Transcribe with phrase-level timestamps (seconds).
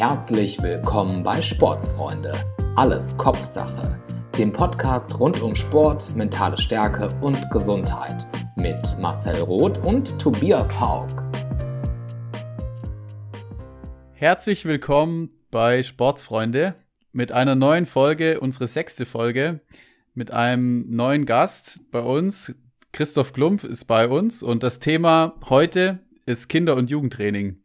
[0.00, 2.32] Herzlich willkommen bei Sportsfreunde.
[2.74, 4.00] Alles Kopfsache.
[4.38, 8.26] Dem Podcast rund um Sport, mentale Stärke und Gesundheit.
[8.56, 11.06] Mit Marcel Roth und Tobias Haug.
[14.14, 16.76] Herzlich willkommen bei Sportsfreunde
[17.12, 19.60] mit einer neuen Folge, unsere sechste Folge,
[20.14, 22.54] mit einem neuen Gast bei uns.
[22.92, 27.58] Christoph Klumpf ist bei uns und das Thema heute ist Kinder- und Jugendtraining.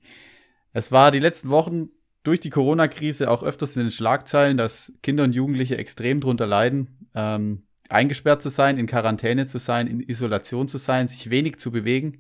[0.74, 1.92] Es war die letzten Wochen
[2.25, 7.07] durch die Corona-Krise auch öfters in den Schlagzeilen, dass Kinder und Jugendliche extrem drunter leiden,
[7.14, 11.71] ähm, eingesperrt zu sein, in Quarantäne zu sein, in Isolation zu sein, sich wenig zu
[11.71, 12.19] bewegen.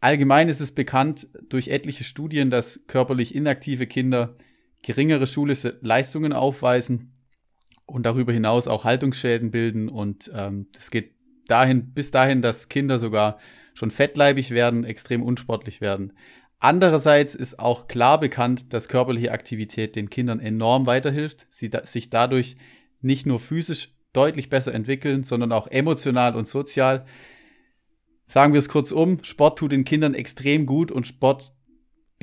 [0.00, 4.36] Allgemein ist es bekannt durch etliche Studien, dass körperlich inaktive Kinder
[4.82, 7.12] geringere schulische Leistungen aufweisen
[7.86, 9.88] und darüber hinaus auch Haltungsschäden bilden.
[9.88, 11.10] Und ähm, geht
[11.48, 13.40] dahin, bis dahin, dass Kinder sogar
[13.74, 16.12] schon fettleibig werden, extrem unsportlich werden.
[16.60, 22.10] Andererseits ist auch klar bekannt, dass körperliche Aktivität den Kindern enorm weiterhilft, sie da, sich
[22.10, 22.56] dadurch
[23.00, 27.06] nicht nur physisch deutlich besser entwickeln, sondern auch emotional und sozial.
[28.26, 31.52] Sagen wir es kurz um, Sport tut den Kindern extrem gut und Sport,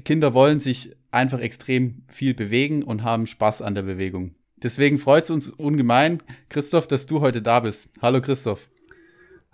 [0.03, 4.35] Kinder wollen sich einfach extrem viel bewegen und haben Spaß an der Bewegung.
[4.57, 7.89] Deswegen freut es uns ungemein, Christoph, dass du heute da bist.
[8.01, 8.69] Hallo Christoph.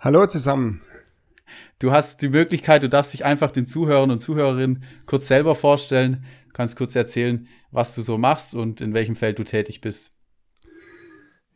[0.00, 0.80] Hallo zusammen.
[1.82, 6.24] Du hast die Möglichkeit, du darfst dich einfach den Zuhörern und Zuhörerinnen kurz selber vorstellen.
[6.46, 10.12] Du kannst kurz erzählen, was du so machst und in welchem Feld du tätig bist.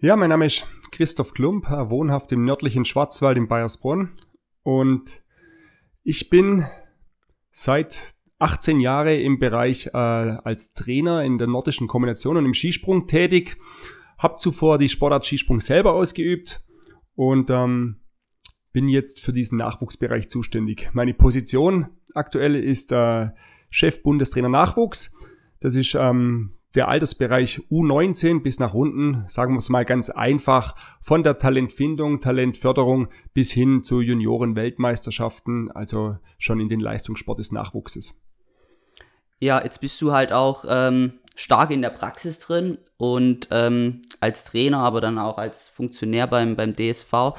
[0.00, 4.16] Ja, mein Name ist Christoph Klump, wohnhaft im nördlichen Schwarzwald in Bayersbronn.
[4.64, 5.22] Und
[6.02, 6.66] ich bin
[7.52, 13.06] seit 18 Jahre im Bereich äh, als Trainer in der nordischen Kombination und im Skisprung
[13.06, 13.58] tätig.
[14.18, 16.64] Hab zuvor die Sportart Skisprung selber ausgeübt
[17.14, 18.00] und ähm,
[18.76, 20.90] bin jetzt für diesen Nachwuchsbereich zuständig.
[20.92, 23.30] Meine Position aktuell ist äh,
[23.70, 25.16] Chef Bundestrainer Nachwuchs.
[25.60, 30.74] Das ist ähm, der Altersbereich U19 bis nach unten, sagen wir es mal ganz einfach,
[31.00, 38.20] von der Talentfindung, Talentförderung bis hin zu Junioren-Weltmeisterschaften, also schon in den Leistungssport des Nachwuchses.
[39.40, 44.44] Ja, jetzt bist du halt auch ähm, stark in der Praxis drin und ähm, als
[44.44, 47.32] Trainer, aber dann auch als Funktionär beim, beim DSV.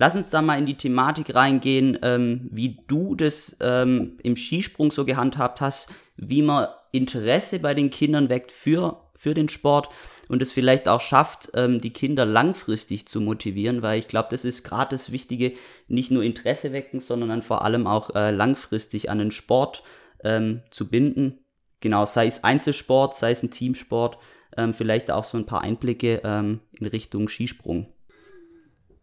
[0.00, 4.90] Lass uns da mal in die Thematik reingehen, ähm, wie du das ähm, im Skisprung
[4.90, 9.90] so gehandhabt hast, wie man Interesse bei den Kindern weckt für, für den Sport
[10.28, 14.46] und es vielleicht auch schafft, ähm, die Kinder langfristig zu motivieren, weil ich glaube, das
[14.46, 15.52] ist gerade das Wichtige,
[15.86, 19.82] nicht nur Interesse wecken, sondern dann vor allem auch äh, langfristig an den Sport
[20.24, 21.40] ähm, zu binden.
[21.80, 24.16] Genau, sei es Einzelsport, sei es ein Teamsport,
[24.56, 27.92] ähm, vielleicht auch so ein paar Einblicke ähm, in Richtung Skisprung.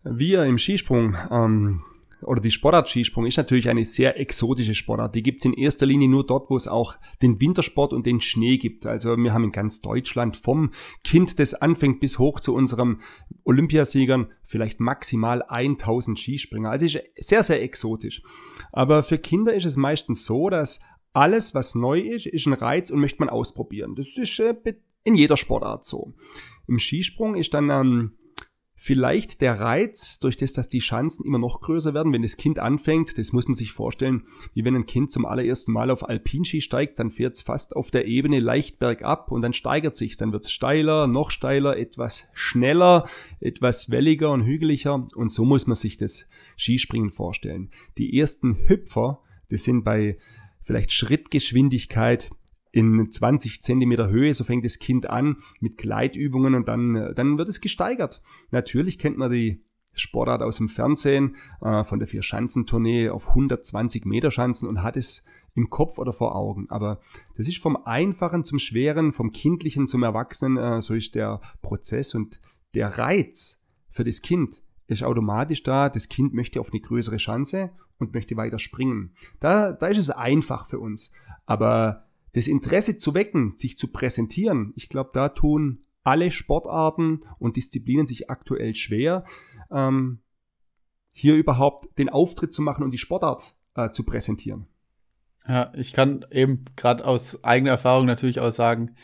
[0.09, 1.83] Wir im Skisprung ähm,
[2.21, 5.13] oder die Sportart Skisprung ist natürlich eine sehr exotische Sportart.
[5.13, 8.57] Die gibt's in erster Linie nur dort, wo es auch den Wintersport und den Schnee
[8.57, 8.85] gibt.
[8.85, 10.71] Also wir haben in ganz Deutschland vom
[11.03, 13.01] Kind, das anfängt, bis hoch zu unserem
[13.43, 16.71] Olympiasiegern vielleicht maximal 1000 Skispringer.
[16.71, 18.23] Also ist sehr, sehr exotisch.
[18.71, 20.79] Aber für Kinder ist es meistens so, dass
[21.13, 23.95] alles, was neu ist, ist ein Reiz und möchte man ausprobieren.
[23.95, 24.55] Das ist äh,
[25.03, 26.13] in jeder Sportart so.
[26.67, 28.11] Im Skisprung ist dann ähm,
[28.79, 32.59] Vielleicht der Reiz, durch das, dass die Chancen immer noch größer werden, wenn das Kind
[32.59, 34.23] anfängt, das muss man sich vorstellen,
[34.53, 37.89] wie wenn ein Kind zum allerersten Mal auf Alpinski steigt, dann fährt es fast auf
[37.89, 42.29] der Ebene leicht bergab und dann steigert sich, dann wird es steiler, noch steiler, etwas
[42.35, 47.71] schneller, etwas welliger und hügeliger und so muss man sich das Skispringen vorstellen.
[47.97, 50.19] Die ersten Hüpfer, das sind bei
[50.61, 52.29] vielleicht Schrittgeschwindigkeit
[52.71, 57.49] in 20 Zentimeter Höhe, so fängt das Kind an mit Gleitübungen und dann, dann wird
[57.49, 58.21] es gesteigert.
[58.51, 59.63] Natürlich kennt man die
[59.93, 65.25] Sportart aus dem Fernsehen äh, von der Vier-Schanzentournee auf 120 Meter Schanzen und hat es
[65.55, 66.69] im Kopf oder vor Augen.
[66.69, 67.01] Aber
[67.35, 72.13] das ist vom Einfachen zum Schweren, vom Kindlichen zum Erwachsenen, äh, so ist der Prozess
[72.13, 72.39] und
[72.75, 75.89] der Reiz für das Kind ist automatisch da.
[75.89, 79.15] Das Kind möchte auf eine größere Chance und möchte weiter springen.
[79.39, 81.11] Da, da ist es einfach für uns.
[81.45, 87.57] Aber das Interesse zu wecken, sich zu präsentieren, ich glaube, da tun alle Sportarten und
[87.57, 89.25] Disziplinen sich aktuell schwer,
[89.71, 90.19] ähm,
[91.11, 94.67] hier überhaupt den Auftritt zu machen und die Sportart äh, zu präsentieren.
[95.47, 98.95] Ja, ich kann eben gerade aus eigener Erfahrung natürlich auch sagen,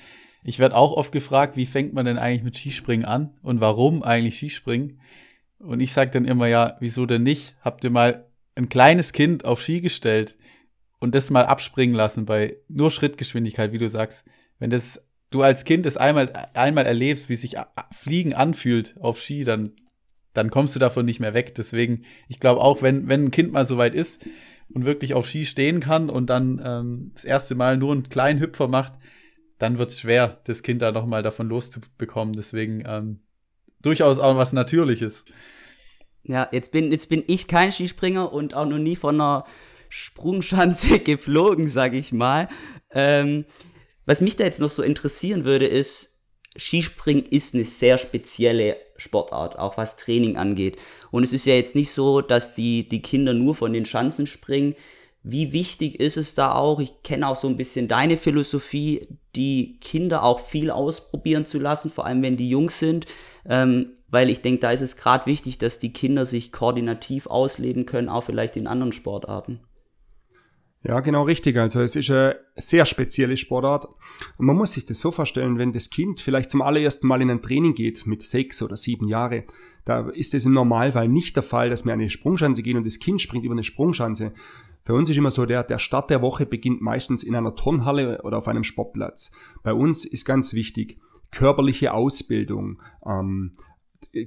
[0.43, 4.03] ich werde auch oft gefragt, wie fängt man denn eigentlich mit Skispringen an und warum
[4.03, 4.99] eigentlich Skispringen?
[5.59, 7.55] Und ich sage dann immer, ja, wieso denn nicht?
[7.61, 10.37] Habt ihr mal ein kleines Kind auf Ski gestellt?
[11.03, 14.25] Und das mal abspringen lassen bei nur Schrittgeschwindigkeit, wie du sagst.
[14.57, 17.57] Wenn das du als Kind das einmal, einmal erlebst, wie sich
[17.91, 19.73] Fliegen anfühlt auf Ski, dann,
[20.33, 21.55] dann kommst du davon nicht mehr weg.
[21.55, 24.25] Deswegen, ich glaube auch, wenn, wenn ein Kind mal so weit ist
[24.73, 28.39] und wirklich auf Ski stehen kann und dann ähm, das erste Mal nur einen kleinen
[28.39, 28.94] Hüpfer macht,
[29.59, 32.33] dann wird es schwer, das Kind da nochmal davon loszubekommen.
[32.33, 33.19] Deswegen ähm,
[33.81, 35.25] durchaus auch was Natürliches.
[36.23, 39.44] Ja, jetzt bin, jetzt bin ich kein Skispringer und auch noch nie von einer
[39.95, 42.50] Sprungschanze geflogen, sag ich mal.
[42.90, 43.45] Ähm,
[44.07, 46.19] was mich da jetzt noch so interessieren würde, ist,
[46.57, 50.78] Skispringen ist eine sehr spezielle Sportart, auch was Training angeht.
[51.12, 54.25] Und es ist ja jetzt nicht so, dass die, die Kinder nur von den Schanzen
[54.25, 54.74] springen.
[55.22, 56.80] Wie wichtig ist es da auch?
[56.80, 61.92] Ich kenne auch so ein bisschen deine Philosophie, die Kinder auch viel ausprobieren zu lassen,
[61.92, 63.06] vor allem wenn die jung sind.
[63.48, 67.86] Ähm, weil ich denke, da ist es gerade wichtig, dass die Kinder sich koordinativ ausleben
[67.86, 69.60] können, auch vielleicht in anderen Sportarten.
[70.85, 71.57] Ja, genau richtig.
[71.57, 73.88] Also es ist eine sehr spezielle Sportart.
[74.38, 77.30] Und man muss sich das so vorstellen, wenn das Kind vielleicht zum allerersten Mal in
[77.30, 79.45] ein Training geht mit sechs oder sieben Jahre,
[79.85, 83.00] da ist es im Normalfall nicht der Fall, dass wir eine Sprungschanze gehen und das
[83.00, 84.33] Kind springt über eine Sprungschanze.
[84.83, 88.21] Für uns ist immer so, der, der Start der Woche beginnt meistens in einer Turnhalle
[88.24, 89.31] oder auf einem Sportplatz.
[89.63, 91.00] Bei uns ist ganz wichtig,
[91.31, 93.53] körperliche Ausbildung, ähm,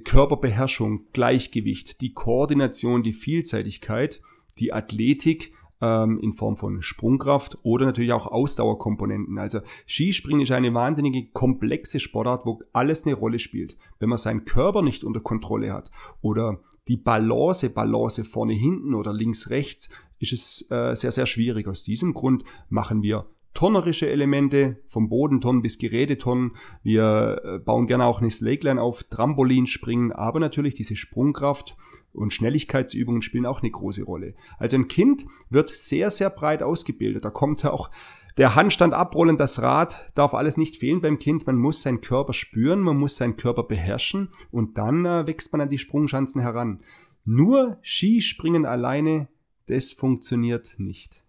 [0.03, 4.21] Körperbeherrschung, Gleichgewicht, die Koordination, die Vielseitigkeit,
[4.57, 9.37] die Athletik, ähm, in Form von Sprungkraft oder natürlich auch Ausdauerkomponenten.
[9.37, 13.77] Also Skispringen ist eine wahnsinnige komplexe Sportart, wo alles eine Rolle spielt.
[13.99, 15.91] Wenn man seinen Körper nicht unter Kontrolle hat
[16.21, 19.89] oder die Balance, Balance vorne, hinten oder links, rechts,
[20.19, 21.67] ist es äh, sehr, sehr schwierig.
[21.67, 26.51] Aus diesem Grund machen wir turnerische Elemente, vom Bodenturnen bis Geräteturnen.
[26.83, 31.75] Wir äh, bauen gerne auch eine Slakeline auf, Trampolinspringen, aber natürlich diese Sprungkraft
[32.13, 34.33] und Schnelligkeitsübungen spielen auch eine große Rolle.
[34.57, 37.25] Also ein Kind wird sehr, sehr breit ausgebildet.
[37.25, 37.89] Da kommt auch
[38.37, 41.47] der Handstand abrollen, das Rad darf alles nicht fehlen beim Kind.
[41.47, 45.61] Man muss seinen Körper spüren, man muss seinen Körper beherrschen und dann äh, wächst man
[45.61, 46.81] an die Sprungschanzen heran.
[47.25, 49.27] Nur Skispringen alleine,
[49.65, 51.23] das funktioniert nicht.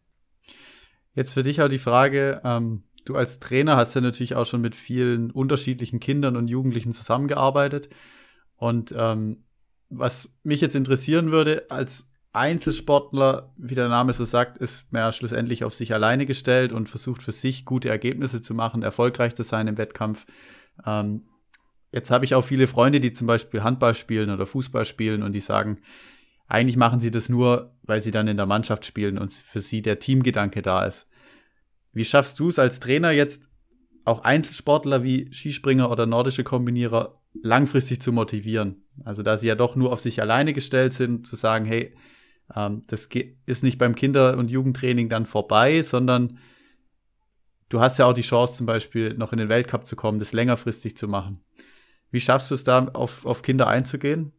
[1.15, 4.61] Jetzt für dich auch die Frage, ähm, du als Trainer hast ja natürlich auch schon
[4.61, 7.89] mit vielen unterschiedlichen Kindern und Jugendlichen zusammengearbeitet.
[8.57, 9.45] Und ähm,
[9.89, 15.13] was mich jetzt interessieren würde, als Einzelsportler, wie der Name so sagt, ist man ja
[15.13, 19.43] schlussendlich auf sich alleine gestellt und versucht für sich gute Ergebnisse zu machen, erfolgreich zu
[19.43, 20.27] sein im Wettkampf.
[20.87, 21.29] Ähm,
[21.91, 25.33] jetzt habe ich auch viele Freunde, die zum Beispiel Handball spielen oder Fußball spielen und
[25.33, 25.79] die sagen,
[26.47, 29.83] eigentlich machen sie das nur, weil sie dann in der Mannschaft spielen und für sie
[29.83, 31.09] der Teamgedanke da ist.
[31.93, 33.49] Wie schaffst du es als Trainer jetzt
[34.05, 38.85] auch Einzelsportler wie Skispringer oder nordische Kombinierer langfristig zu motivieren?
[39.05, 41.95] Also da sie ja doch nur auf sich alleine gestellt sind, zu sagen, hey,
[42.55, 43.09] ähm, das
[43.47, 46.39] ist nicht beim Kinder- und Jugendtraining dann vorbei, sondern
[47.69, 50.33] du hast ja auch die Chance, zum Beispiel noch in den Weltcup zu kommen, das
[50.33, 51.41] längerfristig zu machen.
[52.11, 54.33] Wie schaffst du es da, auf, auf Kinder einzugehen?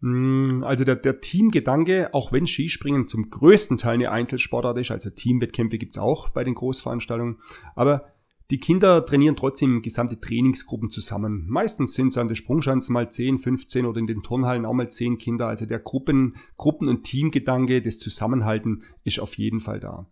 [0.00, 5.10] Mm, also der, der Teamgedanke, auch wenn Skispringen zum größten Teil eine Einzelsportart ist, also
[5.10, 7.40] Teamwettkämpfe gibt's auch bei den Großveranstaltungen,
[7.74, 8.12] aber
[8.50, 11.44] die Kinder trainieren trotzdem gesamte Trainingsgruppen zusammen.
[11.48, 14.90] Meistens sind es an den Sprungschanzen mal 10, 15 oder in den Turnhallen auch mal
[14.90, 15.48] 10 Kinder.
[15.48, 20.06] Also der Gruppen, Gruppen- und Teamgedanke, das Zusammenhalten ist auf jeden Fall da.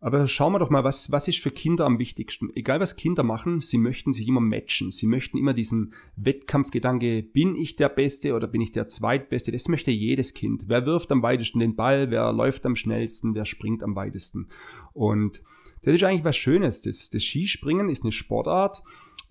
[0.00, 2.50] Aber schauen wir doch mal, was, was ist für Kinder am wichtigsten?
[2.54, 4.92] Egal was Kinder machen, sie möchten sich immer matchen.
[4.92, 9.50] Sie möchten immer diesen Wettkampfgedanke, bin ich der Beste oder bin ich der Zweitbeste?
[9.50, 10.64] Das möchte jedes Kind.
[10.68, 12.10] Wer wirft am weitesten den Ball?
[12.10, 13.34] Wer läuft am schnellsten?
[13.34, 14.48] Wer springt am weitesten?
[14.92, 15.42] Und
[15.82, 16.82] das ist eigentlich was Schönes.
[16.82, 18.82] Das, das Skispringen ist eine Sportart,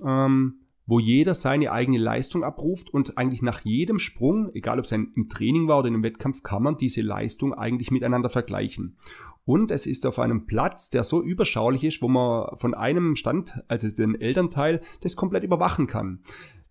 [0.03, 4.93] ähm, wo jeder seine eigene Leistung abruft und eigentlich nach jedem Sprung, egal ob es
[4.93, 8.97] ein, im Training war oder einem Wettkampf, kann man diese Leistung eigentlich miteinander vergleichen.
[9.43, 13.61] Und es ist auf einem Platz, der so überschaulich ist, wo man von einem Stand,
[13.67, 16.19] also den Elternteil, das komplett überwachen kann.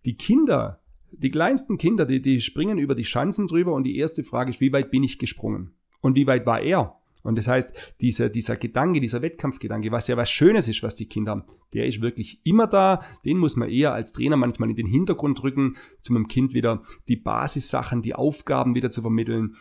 [0.05, 4.23] Die Kinder, die kleinsten Kinder, die, die springen über die Schanzen drüber und die erste
[4.23, 5.73] Frage ist, wie weit bin ich gesprungen?
[6.01, 6.97] Und wie weit war er?
[7.27, 11.09] Und das heißt, dieser, dieser Gedanke, dieser Wettkampfgedanke, was ja was Schönes ist, was die
[11.09, 13.01] Kinder haben, der ist wirklich immer da.
[13.25, 16.83] Den muss man eher als Trainer manchmal in den Hintergrund rücken, zu einem Kind wieder
[17.09, 19.57] die Basissachen, die Aufgaben wieder zu vermitteln.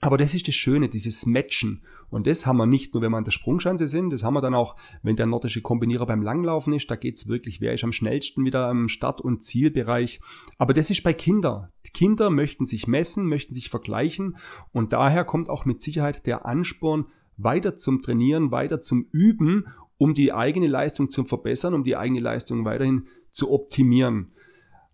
[0.00, 1.82] Aber das ist das Schöne, dieses Matchen.
[2.10, 4.42] Und das haben wir nicht nur, wenn wir an der Sprungschanze sind, das haben wir
[4.42, 6.90] dann auch, wenn der nordische Kombinierer beim Langlaufen ist.
[6.90, 10.20] Da geht's wirklich, wer ist am schnellsten wieder am Start- und Zielbereich.
[10.58, 11.68] Aber das ist bei Kindern.
[11.94, 14.36] Kinder möchten sich messen, möchten sich vergleichen.
[14.72, 17.06] Und daher kommt auch mit Sicherheit der Ansporn,
[17.38, 19.66] weiter zum Trainieren, weiter zum Üben,
[19.98, 24.32] um die eigene Leistung zu verbessern, um die eigene Leistung weiterhin zu optimieren.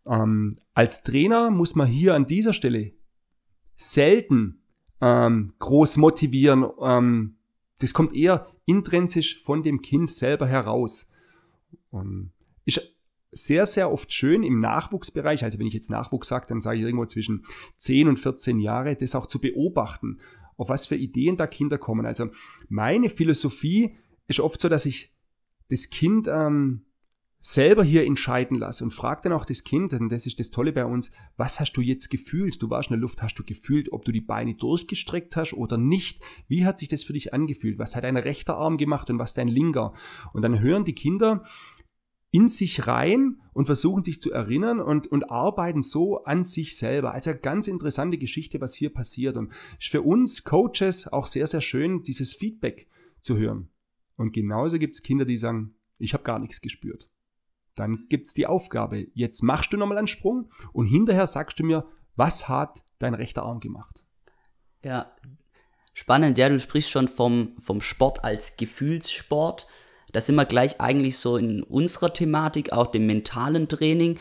[0.07, 2.93] Ähm, als Trainer muss man hier an dieser Stelle
[3.75, 4.62] selten
[5.03, 6.65] ähm, groß motivieren.
[6.81, 7.35] Ähm,
[7.81, 11.13] das kommt eher intrinsisch von dem Kind selber heraus.
[11.91, 12.33] Und
[12.65, 12.81] ist
[13.33, 16.85] sehr, sehr oft schön im Nachwuchsbereich, also wenn ich jetzt Nachwuchs sage, dann sage ich
[16.85, 17.45] irgendwo zwischen
[17.79, 20.21] 10 und 14 Jahre, das auch zu beobachten,
[20.57, 22.07] auf was für Ideen da Kinder kommen.
[22.07, 22.29] Also
[22.69, 23.97] meine Philosophie
[24.29, 25.13] ist oft so, dass ich
[25.71, 26.85] das Kind ähm,
[27.45, 30.73] selber hier entscheiden lasse und frag dann auch das Kind, und das ist das Tolle
[30.73, 32.63] bei uns, was hast du jetzt gefühlt?
[32.63, 35.77] Du warst in der Luft, hast du gefühlt, ob du die Beine durchgestreckt hast oder
[35.77, 36.23] nicht?
[36.47, 37.81] Wie hat sich das für dich angefühlt?
[37.81, 39.93] Was hat dein rechter Arm gemacht und was dein linker?
[40.33, 41.45] Und dann hören die Kinder
[42.31, 47.13] in sich rein und versuchen sich zu erinnern und, und arbeiten so an sich selber.
[47.13, 49.37] Also ganz interessante Geschichte, was hier passiert.
[49.37, 52.89] Und ist für uns Coaches auch sehr, sehr schön, dieses Feedback
[53.21, 53.69] zu hören.
[54.17, 57.11] Und genauso gibt es Kinder, die sagen, ich habe gar nichts gespürt.
[57.75, 61.65] Dann gibt es die Aufgabe, jetzt machst du nochmal einen Sprung und hinterher sagst du
[61.65, 61.87] mir,
[62.17, 64.05] was hat dein rechter Arm gemacht?
[64.85, 65.13] Ja,
[65.95, 69.67] spannend, ja, du sprichst schon vom, vom Sport als Gefühlssport.
[70.13, 74.19] Da sind wir gleich eigentlich so in unserer Thematik, auch dem mentalen Training.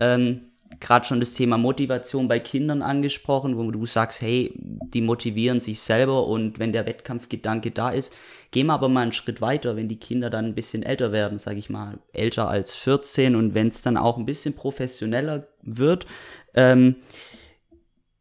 [0.00, 5.60] Ähm, gerade schon das Thema Motivation bei Kindern angesprochen, wo du sagst, hey, die motivieren
[5.60, 8.12] sich selber und wenn der Wettkampfgedanke da ist,
[8.50, 11.38] gehen wir aber mal einen Schritt weiter, wenn die Kinder dann ein bisschen älter werden,
[11.38, 16.06] sage ich mal, älter als 14 und wenn es dann auch ein bisschen professioneller wird,
[16.54, 16.96] ähm,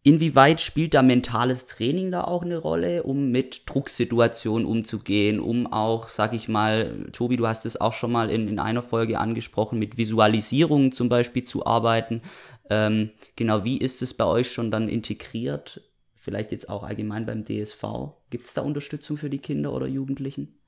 [0.05, 6.09] Inwieweit spielt da mentales Training da auch eine Rolle, um mit Drucksituationen umzugehen, um auch,
[6.09, 9.79] sag ich mal, Tobi, du hast es auch schon mal in, in einer Folge angesprochen,
[9.79, 12.21] mit Visualisierungen zum Beispiel zu arbeiten.
[12.69, 15.81] Ähm, genau, wie ist es bei euch schon dann integriert?
[16.15, 17.83] Vielleicht jetzt auch allgemein beim DSV.
[18.29, 20.59] Gibt es da Unterstützung für die Kinder oder Jugendlichen?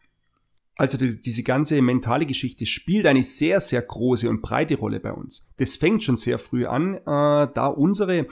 [0.77, 5.11] Also die, diese ganze mentale Geschichte spielt eine sehr, sehr große und breite Rolle bei
[5.11, 5.51] uns.
[5.57, 8.27] Das fängt schon sehr früh an, äh, da unsere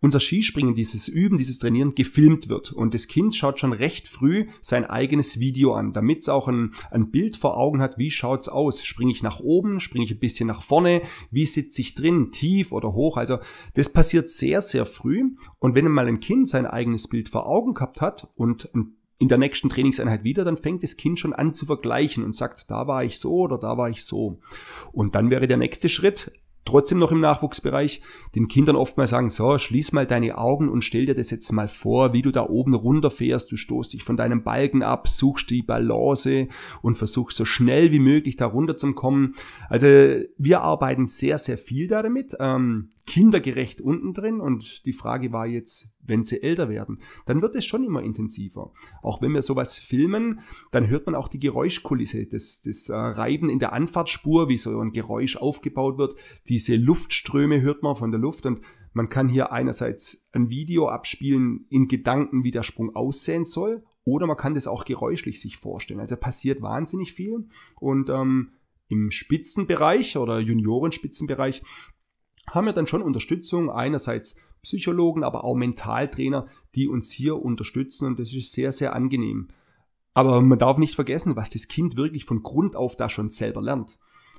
[0.00, 2.72] unser Skispringen, dieses Üben, dieses Trainieren gefilmt wird.
[2.72, 6.74] Und das Kind schaut schon recht früh sein eigenes Video an, damit es auch ein,
[6.90, 8.84] ein Bild vor Augen hat, wie schaut's aus?
[8.84, 12.72] Springe ich nach oben, springe ich ein bisschen nach vorne, wie sitze ich drin, tief
[12.72, 13.16] oder hoch?
[13.16, 13.38] Also
[13.74, 15.32] das passiert sehr, sehr früh.
[15.58, 18.70] Und wenn mal ein Kind sein eigenes Bild vor Augen gehabt hat und
[19.18, 22.70] in der nächsten Trainingseinheit wieder, dann fängt das Kind schon an zu vergleichen und sagt,
[22.70, 24.38] da war ich so oder da war ich so.
[24.92, 26.30] Und dann wäre der nächste Schritt,
[26.68, 28.02] trotzdem noch im Nachwuchsbereich
[28.34, 31.50] den Kindern oft mal sagen, so, schließ mal deine Augen und stell dir das jetzt
[31.52, 35.50] mal vor, wie du da oben runterfährst, du stoßt dich von deinem Balken ab, suchst
[35.50, 36.48] die Balance
[36.82, 39.34] und versuchst so schnell wie möglich da runterzukommen.
[39.68, 39.86] Also
[40.36, 45.88] wir arbeiten sehr, sehr viel damit, ähm, kindergerecht unten drin und die Frage war jetzt,
[46.08, 48.72] wenn sie älter werden, dann wird es schon immer intensiver.
[49.02, 50.40] Auch wenn wir sowas filmen,
[50.72, 54.80] dann hört man auch die Geräuschkulisse, das, das äh, Reiben in der Anfahrtsspur, wie so
[54.80, 56.16] ein Geräusch aufgebaut wird.
[56.48, 58.60] Diese Luftströme hört man von der Luft und
[58.92, 64.26] man kann hier einerseits ein Video abspielen in Gedanken, wie der Sprung aussehen soll, oder
[64.26, 66.00] man kann das auch geräuschlich sich vorstellen.
[66.00, 67.48] Also passiert wahnsinnig viel
[67.78, 68.52] und ähm,
[68.88, 71.62] im Spitzenbereich oder Juniorenspitzenbereich
[72.48, 78.18] haben wir dann schon Unterstützung einerseits Psychologen, aber auch Mentaltrainer, die uns hier unterstützen und
[78.18, 79.48] das ist sehr, sehr angenehm.
[80.14, 83.62] Aber man darf nicht vergessen, was das Kind wirklich von Grund auf da schon selber
[83.62, 83.98] lernt.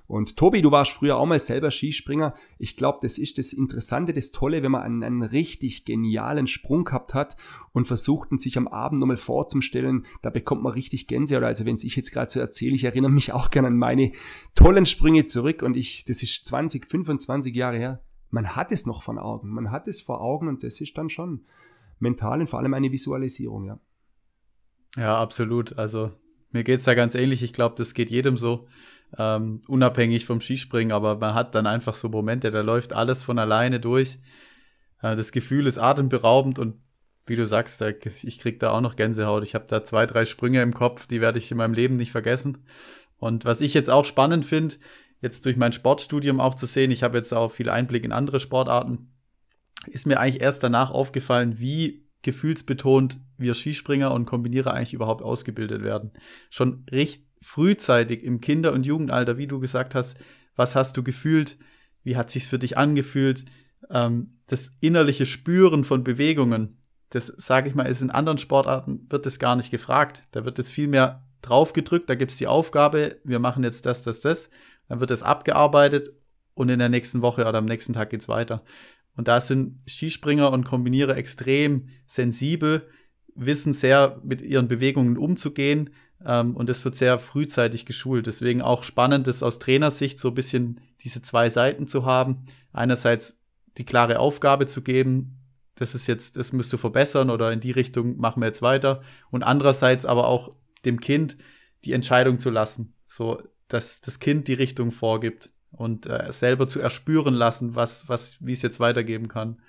[0.09, 2.33] Und Tobi, du warst früher auch mal selber Skispringer.
[2.57, 6.83] Ich glaube, das ist das Interessante, das Tolle, wenn man einen, einen, richtig genialen Sprung
[6.83, 7.37] gehabt hat
[7.73, 10.07] und versucht, ihn sich am Abend nochmal vorzustellen.
[10.23, 11.43] Da bekommt man richtig Gänsehaut.
[11.43, 14.11] Also wenn ich jetzt gerade so erzähle, ich erinnere mich auch gerne an meine
[14.55, 19.03] tollen Sprünge zurück und ich, das ist 20, 25 Jahre her man hat es noch
[19.03, 19.49] vor Augen.
[19.49, 21.45] Man hat es vor Augen und das ist dann schon
[21.99, 23.79] mental und vor allem eine Visualisierung, ja.
[24.95, 25.77] Ja, absolut.
[25.77, 26.11] Also
[26.51, 27.43] mir geht es da ganz ähnlich.
[27.43, 28.67] Ich glaube, das geht jedem so,
[29.17, 33.39] ähm, unabhängig vom Skispringen, aber man hat dann einfach so Momente, da läuft alles von
[33.39, 34.19] alleine durch.
[35.01, 36.75] Äh, das Gefühl ist atemberaubend und
[37.25, 39.43] wie du sagst, da, ich krieg da auch noch Gänsehaut.
[39.43, 42.11] Ich habe da zwei, drei Sprünge im Kopf, die werde ich in meinem Leben nicht
[42.11, 42.65] vergessen.
[43.17, 44.75] Und was ich jetzt auch spannend finde,
[45.21, 48.39] jetzt durch mein Sportstudium auch zu sehen, ich habe jetzt auch viel Einblick in andere
[48.39, 49.13] Sportarten,
[49.87, 55.83] ist mir eigentlich erst danach aufgefallen, wie gefühlsbetont wir Skispringer und Kombinierer eigentlich überhaupt ausgebildet
[55.83, 56.11] werden.
[56.49, 60.17] Schon recht frühzeitig im Kinder- und Jugendalter, wie du gesagt hast,
[60.55, 61.57] was hast du gefühlt,
[62.03, 63.45] wie hat sich's für dich angefühlt,
[63.89, 69.25] ähm, das innerliche Spüren von Bewegungen, das sage ich mal, ist in anderen Sportarten wird
[69.25, 70.23] das gar nicht gefragt.
[70.31, 74.19] Da wird es viel mehr draufgedrückt, da gibt's die Aufgabe, wir machen jetzt das, das,
[74.19, 74.49] das
[74.89, 76.11] dann wird es abgearbeitet
[76.55, 78.63] und in der nächsten Woche oder am nächsten Tag geht's weiter.
[79.15, 82.87] Und da sind Skispringer und Kombinierer extrem sensibel,
[83.35, 85.91] wissen sehr mit ihren Bewegungen umzugehen
[86.25, 88.27] ähm, und es wird sehr frühzeitig geschult.
[88.27, 92.43] Deswegen auch spannend, das aus Trainersicht so ein bisschen diese zwei Seiten zu haben.
[92.73, 93.41] Einerseits
[93.77, 95.37] die klare Aufgabe zu geben,
[95.75, 99.01] das ist jetzt, das müsst du verbessern oder in die Richtung machen wir jetzt weiter.
[99.31, 100.53] Und andererseits aber auch
[100.83, 101.37] dem Kind
[101.85, 102.93] die Entscheidung zu lassen.
[103.07, 108.37] So, dass das Kind die Richtung vorgibt und äh, selber zu erspüren lassen, was, was,
[108.39, 109.61] wie es jetzt weitergeben kann.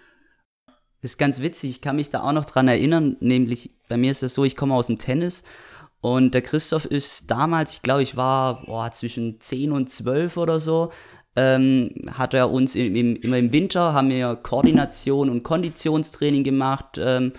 [1.02, 4.10] Das ist ganz witzig, ich kann mich da auch noch dran erinnern, nämlich bei mir
[4.10, 5.42] ist es so, ich komme aus dem Tennis
[6.00, 10.60] Und der Christoph ist damals, ich glaube, ich war boah, zwischen 10 und 12 oder
[10.60, 10.90] so,
[11.36, 16.98] ähm, hat er uns im, im, immer im Winter, haben wir Koordination und Konditionstraining gemacht.
[16.98, 17.32] Ähm,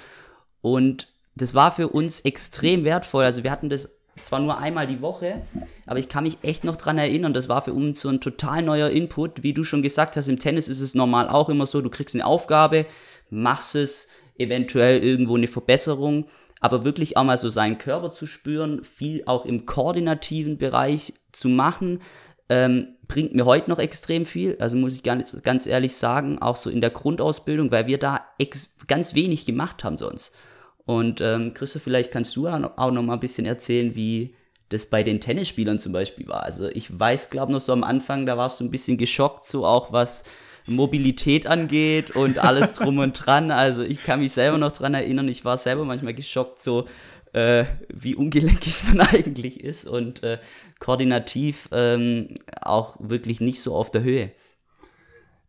[0.62, 3.26] und das war für uns extrem wertvoll.
[3.26, 5.42] Also wir hatten das zwar nur einmal die Woche,
[5.86, 8.62] aber ich kann mich echt noch dran erinnern, das war für uns so ein total
[8.62, 9.44] neuer Input.
[9.44, 12.16] Wie du schon gesagt hast, im Tennis ist es normal auch immer so, du kriegst
[12.16, 12.86] eine Aufgabe,
[13.30, 16.26] machst es, eventuell irgendwo eine Verbesserung,
[16.60, 21.50] aber wirklich auch mal so seinen Körper zu spüren, viel auch im koordinativen Bereich zu
[21.50, 22.02] machen,
[22.50, 24.58] ähm, bringt mir heute noch extrem viel.
[24.60, 28.26] Also muss ich ganz, ganz ehrlich sagen, auch so in der Grundausbildung, weil wir da
[28.88, 30.34] ganz wenig gemacht haben sonst.
[30.92, 34.36] Und ähm, Christoph, vielleicht kannst du auch noch mal ein bisschen erzählen, wie
[34.68, 36.44] das bei den Tennisspielern zum Beispiel war.
[36.44, 39.66] Also ich weiß, glaube noch so am Anfang, da warst du ein bisschen geschockt, so
[39.66, 40.26] auch was
[40.68, 43.52] Mobilität angeht und alles drum und dran.
[43.52, 46.90] Also ich kann mich selber noch dran erinnern, ich war selber manchmal geschockt, so
[47.32, 50.40] äh, wie ungelenkig man eigentlich ist und äh,
[50.80, 54.32] koordinativ ähm, auch wirklich nicht so auf der Höhe.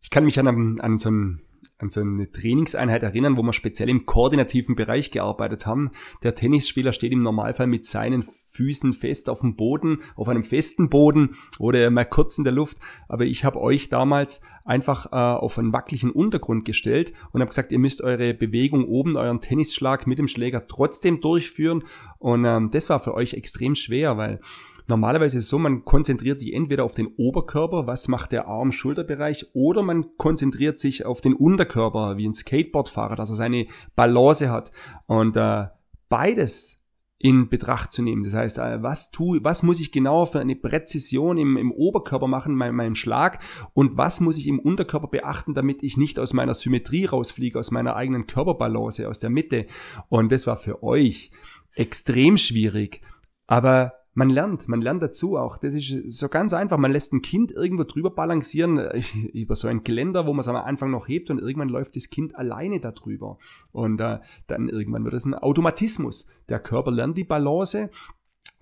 [0.01, 1.41] Ich kann mich an, an so ein
[1.83, 5.91] an so eine Trainingseinheit erinnern, wo wir speziell im koordinativen Bereich gearbeitet haben.
[6.23, 10.89] Der Tennisspieler steht im Normalfall mit seinen Füßen fest auf dem Boden, auf einem festen
[10.89, 12.77] Boden oder mal kurz in der Luft.
[13.07, 17.71] Aber ich habe euch damals einfach äh, auf einen wackeligen Untergrund gestellt und habe gesagt,
[17.71, 21.83] ihr müsst eure Bewegung oben, euren Tennisschlag mit dem Schläger trotzdem durchführen.
[22.19, 24.39] Und ähm, das war für euch extrem schwer, weil
[24.87, 29.47] Normalerweise ist es so, man konzentriert sich entweder auf den Oberkörper, was macht der Arm-Schulterbereich,
[29.53, 34.71] oder man konzentriert sich auf den Unterkörper, wie ein Skateboardfahrer, dass er seine Balance hat.
[35.05, 35.67] Und äh,
[36.09, 36.83] beides
[37.23, 38.25] in Betracht zu nehmen.
[38.25, 42.27] Das heißt, äh, was tu, was muss ich genau für eine Präzision im, im Oberkörper
[42.27, 43.39] machen, mein, meinen Schlag
[43.73, 47.71] und was muss ich im Unterkörper beachten, damit ich nicht aus meiner Symmetrie rausfliege, aus
[47.71, 49.67] meiner eigenen Körperbalance, aus der Mitte.
[50.09, 51.31] Und das war für euch
[51.73, 53.01] extrem schwierig.
[53.47, 55.57] Aber man lernt, man lernt dazu auch.
[55.57, 56.77] Das ist so ganz einfach.
[56.77, 59.01] Man lässt ein Kind irgendwo drüber balancieren, äh,
[59.33, 62.09] über so ein Geländer, wo man es am Anfang noch hebt und irgendwann läuft das
[62.09, 63.37] Kind alleine darüber.
[63.71, 66.27] Und äh, dann irgendwann wird es ein Automatismus.
[66.49, 67.89] Der Körper lernt die Balance.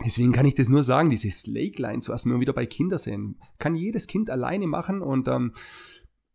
[0.05, 3.75] Deswegen kann ich das nur sagen, diese Slake-Lines, was wir wieder bei Kindern sehen, kann
[3.75, 5.53] jedes Kind alleine machen und ähm,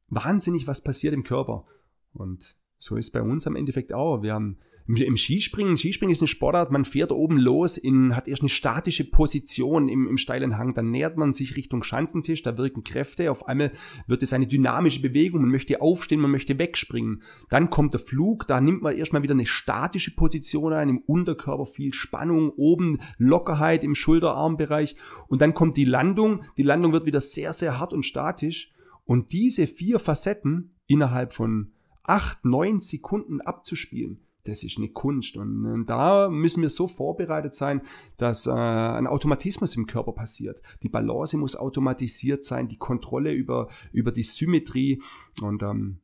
[0.09, 1.65] wahnsinnig was passiert im Körper.
[2.13, 4.23] Und so ist bei uns am Endeffekt auch.
[4.23, 8.43] Wir haben im Skispringen, Skispringen ist eine Sportart, man fährt oben los, in, hat erst
[8.43, 12.85] eine statische Position im, im steilen Hang, dann nähert man sich Richtung Schanzentisch, da wirken
[12.85, 13.73] Kräfte, auf einmal
[14.07, 17.23] wird es eine dynamische Bewegung, man möchte aufstehen, man möchte wegspringen.
[17.49, 21.67] Dann kommt der Flug, da nimmt man erstmal wieder eine statische Position ein, im Unterkörper
[21.67, 24.97] viel Spannung, oben Lockerheit im Schulterarmbereich.
[25.27, 28.73] Und dann kommt die Landung, die Landung wird wieder sehr, sehr hart und statisch.
[29.05, 31.73] Und diese vier Facetten innerhalb von
[32.03, 35.37] acht, neun Sekunden abzuspielen, das ist eine Kunst.
[35.37, 37.83] Und da müssen wir so vorbereitet sein,
[38.17, 40.63] dass äh, ein Automatismus im Körper passiert.
[40.83, 45.03] Die Balance muss automatisiert sein, die Kontrolle über, über die Symmetrie.
[45.43, 46.01] Und ähm,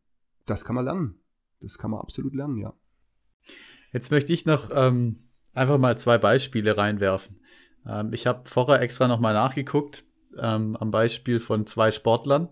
[0.47, 1.15] das kann man lernen.
[1.61, 2.75] Das kann man absolut lernen, ja.
[3.93, 5.19] Jetzt möchte ich noch ähm,
[5.53, 7.41] einfach mal zwei Beispiele reinwerfen.
[7.87, 10.05] Ähm, ich habe vorher extra nochmal nachgeguckt,
[10.39, 12.49] ähm, am Beispiel von zwei Sportlern.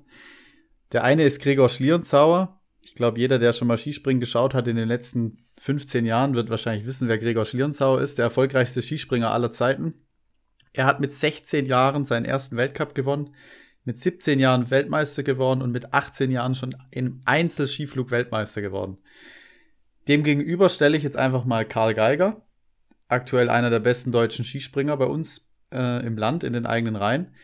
[0.92, 2.60] Der eine ist Gregor Schlierenzauer.
[2.82, 6.48] Ich glaube, jeder, der schon mal Skispringen geschaut hat in den letzten 15 Jahren wird
[6.48, 9.92] wahrscheinlich wissen, wer Gregor Schlierenzauer ist, der erfolgreichste Skispringer aller Zeiten.
[10.72, 13.34] Er hat mit 16 Jahren seinen ersten Weltcup gewonnen,
[13.84, 18.96] mit 17 Jahren Weltmeister geworden und mit 18 Jahren schon im Einzelskiflug Weltmeister geworden.
[20.08, 22.40] Demgegenüber stelle ich jetzt einfach mal Karl Geiger,
[23.08, 27.34] aktuell einer der besten deutschen Skispringer bei uns äh, im Land, in den eigenen Reihen,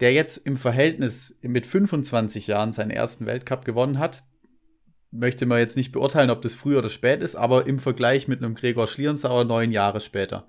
[0.00, 4.24] der jetzt im Verhältnis mit 25 Jahren seinen ersten Weltcup gewonnen hat,
[5.12, 8.42] möchte man jetzt nicht beurteilen, ob das früh oder spät ist, aber im Vergleich mit
[8.42, 10.48] einem Gregor Schlierenzauer neun Jahre später.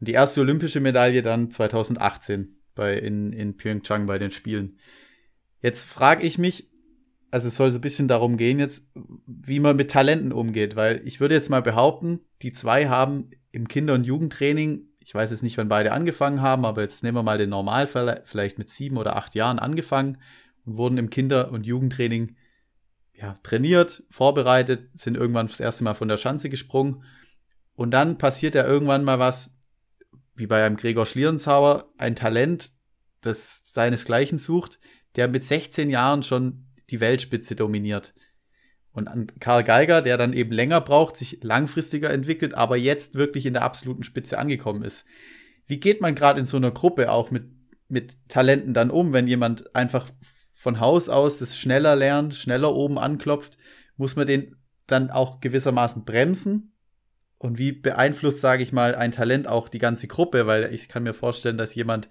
[0.00, 4.78] Und die erste olympische Medaille dann 2018 bei, in, in Pyeongchang bei den Spielen.
[5.60, 6.70] Jetzt frage ich mich,
[7.30, 8.92] also es soll so ein bisschen darum gehen jetzt,
[9.26, 13.68] wie man mit Talenten umgeht, weil ich würde jetzt mal behaupten, die zwei haben im
[13.68, 17.22] Kinder- und Jugendtraining, ich weiß jetzt nicht, wann beide angefangen haben, aber jetzt nehmen wir
[17.22, 20.18] mal den Normalfall, vielleicht mit sieben oder acht Jahren angefangen
[20.64, 22.36] und wurden im Kinder- und Jugendtraining
[23.22, 27.04] ja, trainiert, vorbereitet, sind irgendwann das erste Mal von der Schanze gesprungen.
[27.74, 29.54] Und dann passiert ja irgendwann mal was,
[30.34, 32.72] wie bei einem Gregor Schlierenzauer, ein Talent,
[33.20, 34.80] das seinesgleichen sucht,
[35.14, 38.12] der mit 16 Jahren schon die Weltspitze dominiert.
[38.90, 43.46] Und an Karl Geiger, der dann eben länger braucht, sich langfristiger entwickelt, aber jetzt wirklich
[43.46, 45.06] in der absoluten Spitze angekommen ist.
[45.66, 47.44] Wie geht man gerade in so einer Gruppe auch mit,
[47.88, 50.10] mit Talenten dann um, wenn jemand einfach
[50.62, 53.58] von Haus aus das schneller lernt, schneller oben anklopft,
[53.96, 54.54] muss man den
[54.86, 56.72] dann auch gewissermaßen bremsen?
[57.36, 60.46] Und wie beeinflusst, sage ich mal, ein Talent auch die ganze Gruppe?
[60.46, 62.08] Weil ich kann mir vorstellen, dass jemand,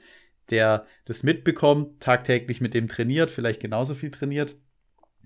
[0.49, 4.57] der das mitbekommt, tagtäglich mit dem trainiert, vielleicht genauso viel trainiert,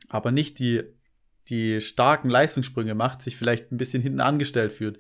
[0.08, 0.84] aber nicht die,
[1.50, 5.00] die starken Leistungssprünge macht, sich vielleicht ein bisschen hinten angestellt fühlt.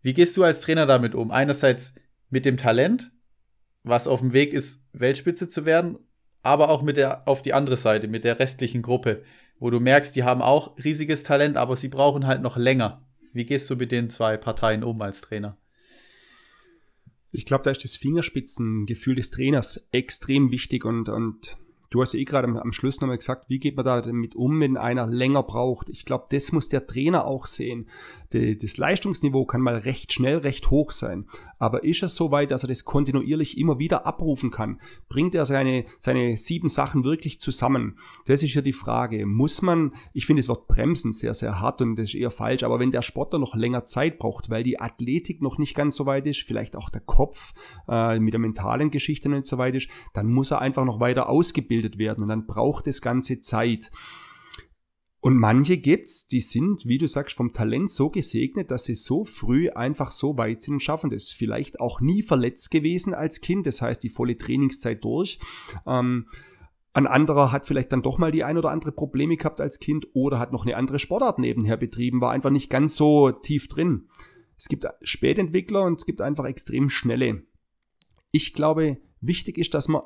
[0.00, 1.30] Wie gehst du als Trainer damit um?
[1.30, 1.92] Einerseits
[2.30, 3.12] mit dem Talent,
[3.82, 5.98] was auf dem Weg ist, Weltspitze zu werden,
[6.44, 9.22] aber auch mit der, auf die andere Seite, mit der restlichen Gruppe,
[9.58, 13.02] wo du merkst, die haben auch riesiges Talent, aber sie brauchen halt noch länger.
[13.32, 15.56] Wie gehst du mit den zwei Parteien um als Trainer?
[17.32, 21.56] Ich glaube, da ist das Fingerspitzengefühl des Trainers extrem wichtig und, und
[21.94, 24.58] Du hast ja eh gerade am Schluss nochmal gesagt, wie geht man da damit um,
[24.58, 25.88] wenn einer länger braucht.
[25.88, 27.86] Ich glaube, das muss der Trainer auch sehen.
[28.30, 31.28] das Leistungsniveau kann mal recht schnell, recht hoch sein.
[31.64, 34.78] Aber ist es so weit, dass er das kontinuierlich immer wieder abrufen kann?
[35.08, 37.98] Bringt er seine, seine sieben Sachen wirklich zusammen?
[38.26, 39.24] Das ist ja die Frage.
[39.24, 42.64] Muss man, ich finde das Wort bremsen sehr, sehr hart und das ist eher falsch,
[42.64, 46.04] aber wenn der Sportler noch länger Zeit braucht, weil die Athletik noch nicht ganz so
[46.04, 47.54] weit ist, vielleicht auch der Kopf
[47.88, 51.30] äh, mit der mentalen Geschichte nicht so weit ist, dann muss er einfach noch weiter
[51.30, 53.90] ausgebildet werden und dann braucht das Ganze Zeit.
[55.24, 59.24] Und manche gibt's, die sind, wie du sagst, vom Talent so gesegnet, dass sie so
[59.24, 61.30] früh einfach so weit sind und schaffen das.
[61.30, 65.38] Vielleicht auch nie verletzt gewesen als Kind, das heißt die volle Trainingszeit durch.
[65.86, 66.26] Ähm,
[66.92, 70.08] ein anderer hat vielleicht dann doch mal die ein oder andere Probleme gehabt als Kind
[70.12, 74.10] oder hat noch eine andere Sportart nebenher betrieben, war einfach nicht ganz so tief drin.
[74.58, 77.44] Es gibt Spätentwickler und es gibt einfach extrem schnelle.
[78.30, 80.02] Ich glaube, wichtig ist, dass man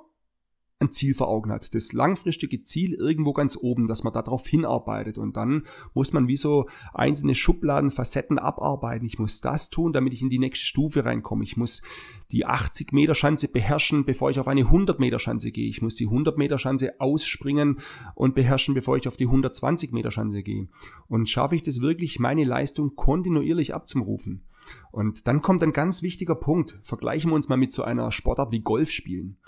[0.80, 1.74] ein Ziel vor Augen hat.
[1.74, 5.18] Das langfristige Ziel irgendwo ganz oben, dass man darauf hinarbeitet.
[5.18, 9.04] Und dann muss man wie so einzelne Schubladen, Facetten abarbeiten.
[9.04, 11.42] Ich muss das tun, damit ich in die nächste Stufe reinkomme.
[11.42, 11.82] Ich muss
[12.30, 15.68] die 80 Meter Schanze beherrschen, bevor ich auf eine 100 Meter Schanze gehe.
[15.68, 17.80] Ich muss die 100 Meter Schanze ausspringen
[18.14, 20.68] und beherrschen, bevor ich auf die 120 Meter Schanze gehe.
[21.08, 24.44] Und schaffe ich das wirklich, meine Leistung kontinuierlich abzurufen?
[24.92, 26.78] Und dann kommt ein ganz wichtiger Punkt.
[26.82, 29.38] Vergleichen wir uns mal mit so einer Sportart wie Golf spielen.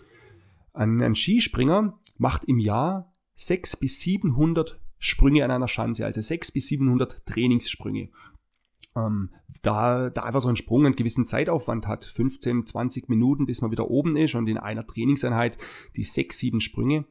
[0.73, 6.55] Ein, ein Skispringer macht im Jahr 600 bis 700 Sprünge an einer Schanze, also 600
[6.55, 8.11] bis 700 Trainingssprünge.
[8.97, 9.31] Ähm,
[9.63, 13.71] da, da einfach so ein Sprung einen gewissen Zeitaufwand hat, 15, 20 Minuten, bis man
[13.71, 15.59] wieder oben ist und in einer Trainingseinheit
[15.97, 17.07] die 6, 7 Sprünge.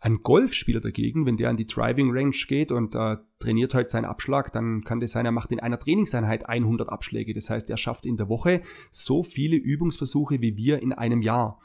[0.00, 4.04] Ein Golfspieler dagegen, wenn der an die Driving Range geht und äh, trainiert halt seinen
[4.04, 7.32] Abschlag, dann kann das sein, er macht in einer Trainingseinheit 100 Abschläge.
[7.34, 11.58] Das heißt, er schafft in der Woche so viele Übungsversuche wie wir in einem Jahr.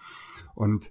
[0.55, 0.89] Und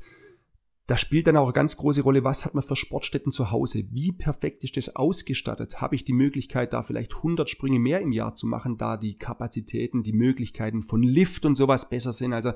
[0.89, 3.85] da spielt dann auch eine ganz große Rolle, was hat man für Sportstätten zu Hause?
[3.91, 5.83] Wie perfekt ist das ausgestattet?
[5.83, 9.19] Habe ich die Möglichkeit, da vielleicht 100 Sprünge mehr im Jahr zu machen, da die
[9.19, 12.33] Kapazitäten, die Möglichkeiten von Lift und sowas besser sind?
[12.33, 12.53] Also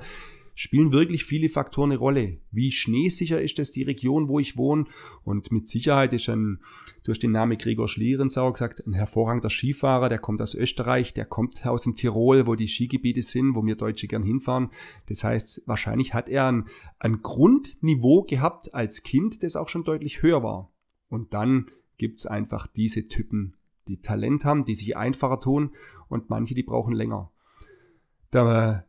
[0.55, 2.39] spielen wirklich viele Faktoren eine Rolle.
[2.51, 4.85] Wie schneesicher ist es die Region, wo ich wohne?
[5.25, 6.61] Und mit Sicherheit ist ein,
[7.05, 11.67] durch den Namen Gregor Schlierenzauer gesagt, ein hervorragender Skifahrer, der kommt aus Österreich, der kommt
[11.67, 14.71] aus dem Tirol, wo die Skigebiete sind, wo wir Deutsche gern hinfahren.
[15.07, 16.67] Das heißt, wahrscheinlich hat er ein,
[16.99, 20.71] ein Grundniveau gehabt als Kind, das auch schon deutlich höher war.
[21.09, 21.67] Und dann
[21.99, 23.55] gibt's einfach diese Typen,
[23.89, 25.71] die Talent haben, die sich einfacher tun
[26.09, 27.31] und manche, die brauchen länger.
[28.33, 28.87] Der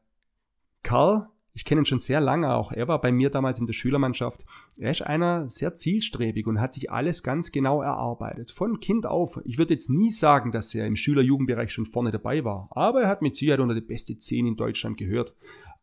[0.84, 2.72] Karl ich kenne ihn schon sehr lange auch.
[2.72, 4.44] Er war bei mir damals in der Schülermannschaft.
[4.78, 8.52] Er ist einer sehr zielstrebig und hat sich alles ganz genau erarbeitet.
[8.52, 9.40] Von Kind auf.
[9.46, 12.70] Ich würde jetzt nie sagen, dass er im Schüler-Jugendbereich schon vorne dabei war.
[12.72, 15.36] Aber er hat mit Sicherheit unter die beste 10 in Deutschland gehört.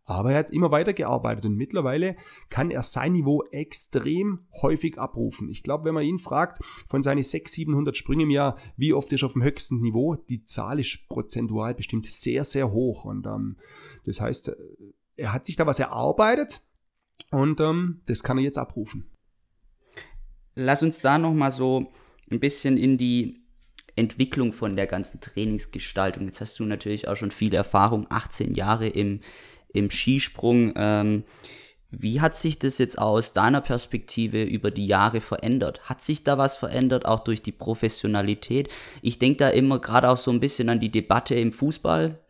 [0.05, 2.17] Aber er hat immer weiter gearbeitet und mittlerweile
[2.49, 5.49] kann er sein Niveau extrem häufig abrufen.
[5.51, 9.13] Ich glaube, wenn man ihn fragt, von seinen 600, 700 Sprüngen im Jahr, wie oft
[9.13, 13.05] ist er auf dem höchsten Niveau, die Zahl ist prozentual bestimmt sehr, sehr hoch.
[13.05, 13.57] Und ähm,
[14.05, 14.53] das heißt,
[15.21, 16.61] er hat sich da was erarbeitet
[17.31, 19.11] und ähm, das kann er jetzt abrufen.
[20.55, 21.93] Lass uns da nochmal so
[22.31, 23.45] ein bisschen in die
[23.97, 26.27] Entwicklung von der ganzen Trainingsgestaltung.
[26.27, 29.21] Jetzt hast du natürlich auch schon viel Erfahrung, 18 Jahre im,
[29.73, 30.73] im Skisprung.
[30.77, 31.25] Ähm,
[31.91, 35.89] wie hat sich das jetzt aus deiner Perspektive über die Jahre verändert?
[35.89, 38.69] Hat sich da was verändert, auch durch die Professionalität?
[39.03, 42.21] Ich denke da immer gerade auch so ein bisschen an die Debatte im Fußball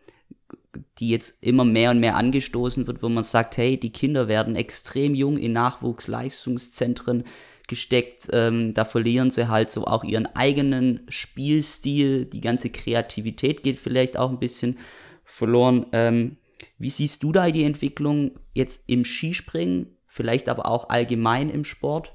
[0.99, 4.57] die jetzt immer mehr und mehr angestoßen wird, wo man sagt, hey, die Kinder werden
[4.57, 7.25] extrem jung in Nachwuchsleistungszentren
[7.67, 13.79] gesteckt, ähm, da verlieren sie halt so auch ihren eigenen Spielstil, die ganze Kreativität geht
[13.79, 14.79] vielleicht auch ein bisschen
[15.25, 15.87] verloren.
[15.93, 16.37] Ähm,
[16.79, 22.15] wie siehst du da die Entwicklung jetzt im Skispringen, vielleicht aber auch allgemein im Sport?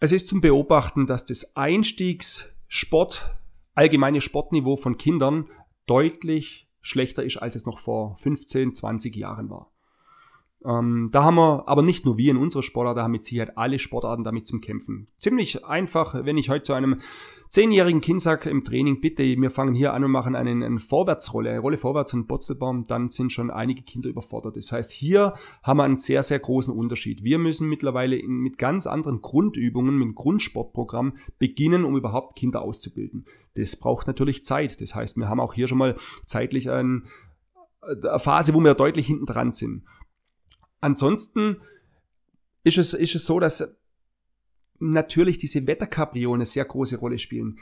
[0.00, 3.34] Es ist zum Beobachten, dass das Einstiegssport,
[3.74, 5.48] allgemeine Sportniveau von Kindern
[5.86, 9.72] deutlich schlechter ist, als es noch vor 15, 20 Jahren war.
[10.66, 13.56] Ähm, da haben wir, aber nicht nur wir in unserer Sportart, da haben mit Sicherheit
[13.56, 15.06] alle Sportarten damit zum Kämpfen.
[15.20, 17.00] Ziemlich einfach, wenn ich heute zu einem
[17.50, 21.50] zehnjährigen Kind sage im Training, bitte, wir fangen hier an und machen einen, eine Vorwärtsrolle,
[21.50, 24.56] eine Rolle vorwärts, einen Botzelbaum, dann sind schon einige Kinder überfordert.
[24.56, 27.22] Das heißt, hier haben wir einen sehr, sehr großen Unterschied.
[27.22, 32.62] Wir müssen mittlerweile in, mit ganz anderen Grundübungen, mit dem Grundsportprogramm beginnen, um überhaupt Kinder
[32.62, 33.26] auszubilden.
[33.54, 34.80] Das braucht natürlich Zeit.
[34.80, 37.04] Das heißt, wir haben auch hier schon mal zeitlich ein,
[37.80, 39.84] eine Phase, wo wir deutlich hinten dran sind.
[40.86, 41.56] Ansonsten
[42.62, 43.76] ist es, ist es so, dass
[44.78, 47.58] natürlich diese Wetterkapriolen eine sehr große Rolle spielen.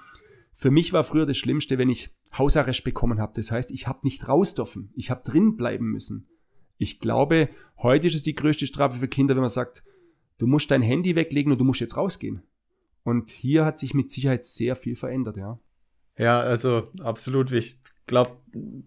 [0.59, 3.33] Für mich war früher das Schlimmste, wenn ich Hausarrest bekommen habe.
[3.35, 4.91] Das heißt, ich habe nicht raus dürfen.
[4.95, 6.25] Ich habe drin bleiben müssen.
[6.79, 9.83] Ich glaube, heute ist es die größte Strafe für Kinder, wenn man sagt,
[10.39, 12.41] du musst dein Handy weglegen und du musst jetzt rausgehen.
[13.03, 15.59] Und hier hat sich mit Sicherheit sehr viel verändert, ja.
[16.17, 17.51] Ja, also absolut.
[17.51, 18.31] Ich glaube,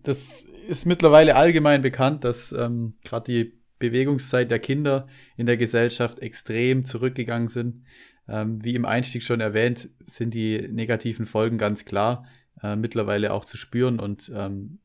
[0.02, 5.06] das ist mittlerweile allgemein bekannt, dass ähm, gerade die Bewegungszeit der Kinder
[5.36, 7.84] in der Gesellschaft extrem zurückgegangen sind.
[8.30, 12.24] Ähm, wie im Einstieg schon erwähnt, sind die negativen Folgen ganz klar
[12.62, 14.78] äh, mittlerweile auch zu spüren und ähm,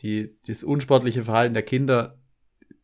[0.00, 2.18] die, das unsportliche Verhalten der Kinder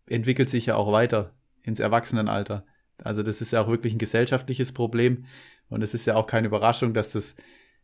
[0.07, 2.65] entwickelt sich ja auch weiter ins Erwachsenenalter.
[2.99, 5.27] Also das ist ja auch wirklich ein gesellschaftliches Problem
[5.69, 7.37] und es ist ja auch keine Überraschung, dass das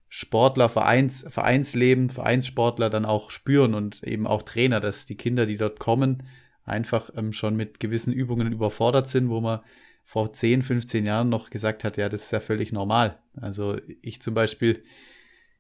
[0.09, 5.57] Sportler, Vereins, Vereinsleben, Vereinssportler dann auch spüren und eben auch Trainer, dass die Kinder, die
[5.57, 6.23] dort kommen,
[6.65, 9.61] einfach ähm, schon mit gewissen Übungen überfordert sind, wo man
[10.05, 13.19] vor 10, 15 Jahren noch gesagt hat, ja, das ist ja völlig normal.
[13.41, 14.83] Also ich zum Beispiel,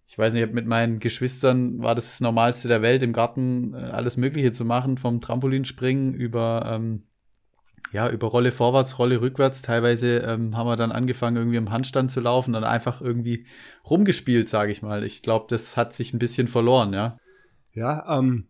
[0.06, 3.78] ich weiß nicht, mit meinen Geschwistern war das das Normalste der Welt, im Garten äh,
[3.78, 7.00] alles Mögliche zu machen, vom Trampolinspringen über, ähm,
[7.92, 9.62] ja, über Rolle vorwärts, Rolle rückwärts.
[9.62, 13.46] Teilweise ähm, haben wir dann angefangen, irgendwie im Handstand zu laufen und einfach irgendwie
[13.88, 15.04] rumgespielt, sage ich mal.
[15.04, 17.16] Ich glaube, das hat sich ein bisschen verloren, ja.
[17.72, 18.48] Ja, ähm,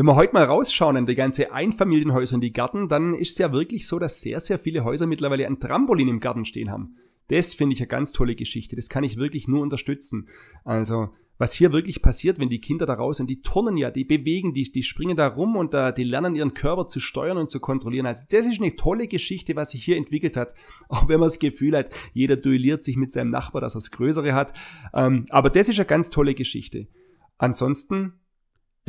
[0.00, 3.38] wenn wir heute mal rausschauen in die ganze Einfamilienhäuser und die Garten, dann ist es
[3.38, 6.96] ja wirklich so, dass sehr, sehr viele Häuser mittlerweile ein Trampolin im Garten stehen haben.
[7.28, 8.76] Das finde ich eine ganz tolle Geschichte.
[8.76, 10.26] Das kann ich wirklich nur unterstützen.
[10.64, 14.04] Also, was hier wirklich passiert, wenn die Kinder da raus und die turnen ja, die
[14.04, 17.50] bewegen, die, die springen da rum und da, die lernen ihren Körper zu steuern und
[17.50, 18.06] zu kontrollieren.
[18.06, 20.54] Also das ist eine tolle Geschichte, was sich hier entwickelt hat.
[20.88, 23.90] Auch wenn man das Gefühl hat, jeder duelliert sich mit seinem Nachbar, dass er das
[23.90, 24.54] Größere hat.
[24.94, 26.88] Ähm, aber das ist eine ganz tolle Geschichte.
[27.36, 28.14] Ansonsten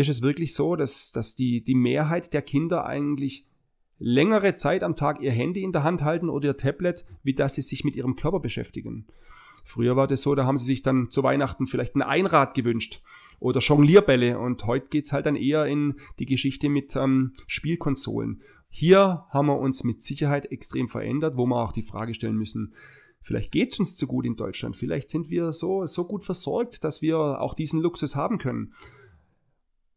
[0.02, 3.48] ist es wirklich so, dass, dass die, die Mehrheit der Kinder eigentlich
[3.98, 7.56] längere Zeit am Tag ihr Handy in der Hand halten oder ihr Tablet, wie dass
[7.56, 9.06] sie sich mit ihrem Körper beschäftigen.
[9.64, 13.02] Früher war das so, da haben sie sich dann zu Weihnachten vielleicht ein Einrad gewünscht
[13.40, 18.42] oder Jonglierbälle und heute geht's halt dann eher in die Geschichte mit ähm, Spielkonsolen.
[18.70, 22.74] Hier haben wir uns mit Sicherheit extrem verändert, wo wir auch die Frage stellen müssen,
[23.22, 27.02] vielleicht geht's uns zu gut in Deutschland, vielleicht sind wir so, so gut versorgt, dass
[27.02, 28.74] wir auch diesen Luxus haben können.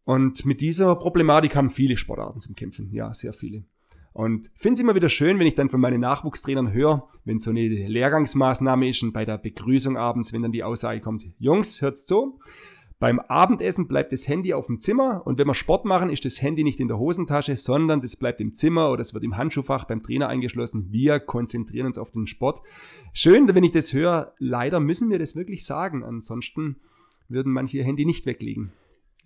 [0.05, 2.91] Und mit dieser Problematik haben viele Sportarten zum Kämpfen.
[2.93, 3.65] Ja, sehr viele.
[4.13, 7.51] Und finde es immer wieder schön, wenn ich dann von meinen Nachwuchstrainern höre, wenn so
[7.51, 12.07] eine Lehrgangsmaßnahme ist und bei der Begrüßung abends, wenn dann die Aussage kommt, Jungs, hört's
[12.07, 12.39] zu,
[13.01, 16.41] beim Abendessen bleibt das Handy auf dem Zimmer und wenn wir Sport machen, ist das
[16.41, 19.85] Handy nicht in der Hosentasche, sondern das bleibt im Zimmer oder es wird im Handschuhfach
[19.85, 20.87] beim Trainer eingeschlossen.
[20.91, 22.61] Wir konzentrieren uns auf den Sport.
[23.13, 24.33] Schön, wenn ich das höre.
[24.39, 26.05] Leider müssen wir das wirklich sagen.
[26.05, 26.77] Ansonsten
[27.29, 28.73] würden manche Handy nicht weglegen.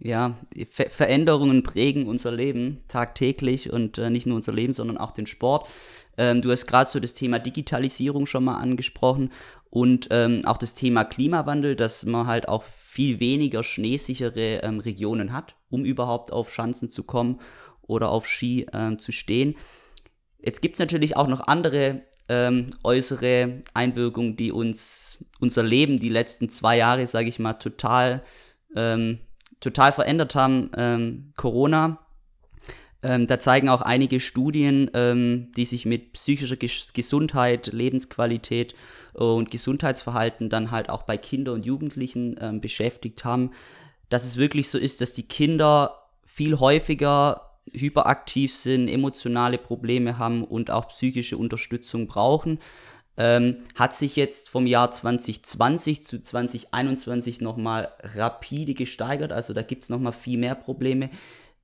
[0.00, 0.38] Ja,
[0.70, 5.26] Ver Veränderungen prägen unser Leben tagtäglich und äh, nicht nur unser Leben, sondern auch den
[5.26, 5.68] Sport.
[6.16, 9.32] Ähm, du hast gerade so das Thema Digitalisierung schon mal angesprochen
[9.70, 15.32] und ähm, auch das Thema Klimawandel, dass man halt auch viel weniger schneesichere ähm, Regionen
[15.32, 17.40] hat, um überhaupt auf Schanzen zu kommen
[17.82, 19.56] oder auf Ski ähm, zu stehen.
[20.38, 26.08] Jetzt gibt es natürlich auch noch andere ähm, äußere Einwirkungen, die uns unser Leben die
[26.08, 28.22] letzten zwei Jahre, sage ich mal, total
[28.76, 29.18] ähm,
[29.60, 30.70] total verändert haben.
[30.76, 31.98] Ähm, Corona,
[33.00, 38.74] Ähm, da zeigen auch einige Studien, ähm, die sich mit psychischer Ges Gesundheit, Lebensqualität
[39.12, 43.52] und Gesundheitsverhalten dann halt auch bei Kindern und Jugendlichen ähm, beschäftigt haben,
[44.08, 50.42] dass es wirklich so ist, dass die Kinder viel häufiger hyperaktiv sind, emotionale Probleme haben
[50.42, 52.58] und auch psychische Unterstützung brauchen.
[53.20, 59.32] Ähm, hat sich jetzt vom Jahr 2020 zu 2021 nochmal rapide gesteigert.
[59.32, 61.10] Also da gibt es nochmal viel mehr Probleme.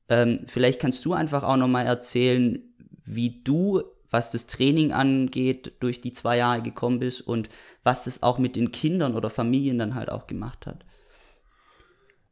[0.08, 2.60] Ähm, vielleicht kannst du einfach auch nochmal erzählen,
[3.04, 7.48] wie du, was das Training angeht, durch die zwei Jahre gekommen bist und
[7.84, 10.84] was das auch mit den Kindern oder Familien dann halt auch gemacht hat.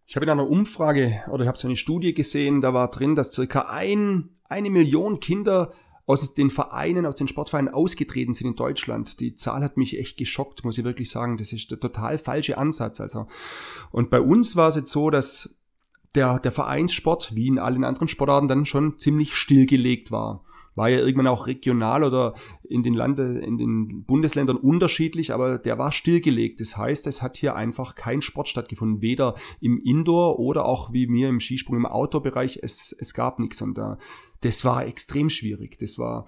[0.07, 3.15] Ich habe in einer Umfrage oder ich habe so eine Studie gesehen, da war drin,
[3.15, 5.73] dass circa ein, eine Million Kinder
[6.13, 9.21] aus den Vereinen, aus den Sportvereinen ausgetreten sind in Deutschland.
[9.21, 11.39] Die Zahl hat mich echt geschockt, muss ich wirklich sagen.
[11.39, 13.01] Das ist der total falsche Ansatz.
[13.01, 13.27] Also.
[13.91, 15.59] Und bei uns war es jetzt so, dass
[16.15, 20.45] der, der Vereinssport, wie in allen anderen Sportarten, dann schon ziemlich stillgelegt war.
[20.75, 22.35] War ja irgendwann auch regional oder
[22.67, 26.61] in den Lande, in den Bundesländern unterschiedlich, aber der war stillgelegt.
[26.61, 31.07] Das heißt, es hat hier einfach kein Sport stattgefunden, weder im Indoor oder auch wie
[31.07, 32.61] mir im Skisprung im Outdoor-Bereich.
[32.63, 33.99] Es, es gab nichts und da,
[34.43, 35.79] das war extrem schwierig.
[35.79, 36.27] Das war,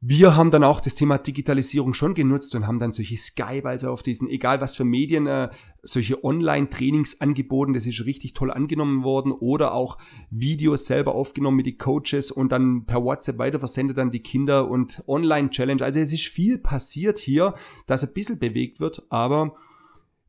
[0.00, 3.90] wir haben dann auch das Thema Digitalisierung schon genutzt und haben dann solche Skype, also
[3.90, 5.50] auf diesen, egal was für Medien, äh,
[5.82, 7.74] solche Online-Trainings angeboten.
[7.74, 9.32] Das ist richtig toll angenommen worden.
[9.32, 9.98] Oder auch
[10.30, 15.02] Videos selber aufgenommen mit den Coaches und dann per WhatsApp weiterversendet an die Kinder und
[15.06, 15.84] Online-Challenge.
[15.84, 17.54] Also es ist viel passiert hier,
[17.86, 19.56] dass ein bisschen bewegt wird, aber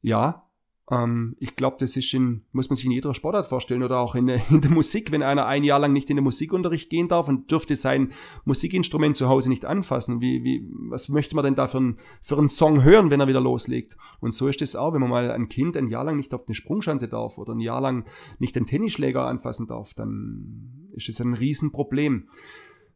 [0.02, 0.49] ja,
[0.92, 4.16] ähm, ich glaube, das ist in, muss man sich in jeder Sportart vorstellen oder auch
[4.16, 7.28] in, in, der Musik, wenn einer ein Jahr lang nicht in den Musikunterricht gehen darf
[7.28, 8.12] und dürfte sein
[8.46, 10.22] Musikinstrument zu Hause nicht anfassen.
[10.22, 13.28] Wie, wie, was möchte man denn da für, ein, für einen Song hören, wenn er
[13.28, 13.98] wieder loslegt?
[14.20, 16.48] Und so ist es auch, wenn man mal ein Kind ein Jahr lang nicht auf
[16.48, 18.06] eine Sprungschanze darf oder ein Jahr lang
[18.40, 22.28] nicht den Tennisschläger anfassen darf, dann ist es ein Riesenproblem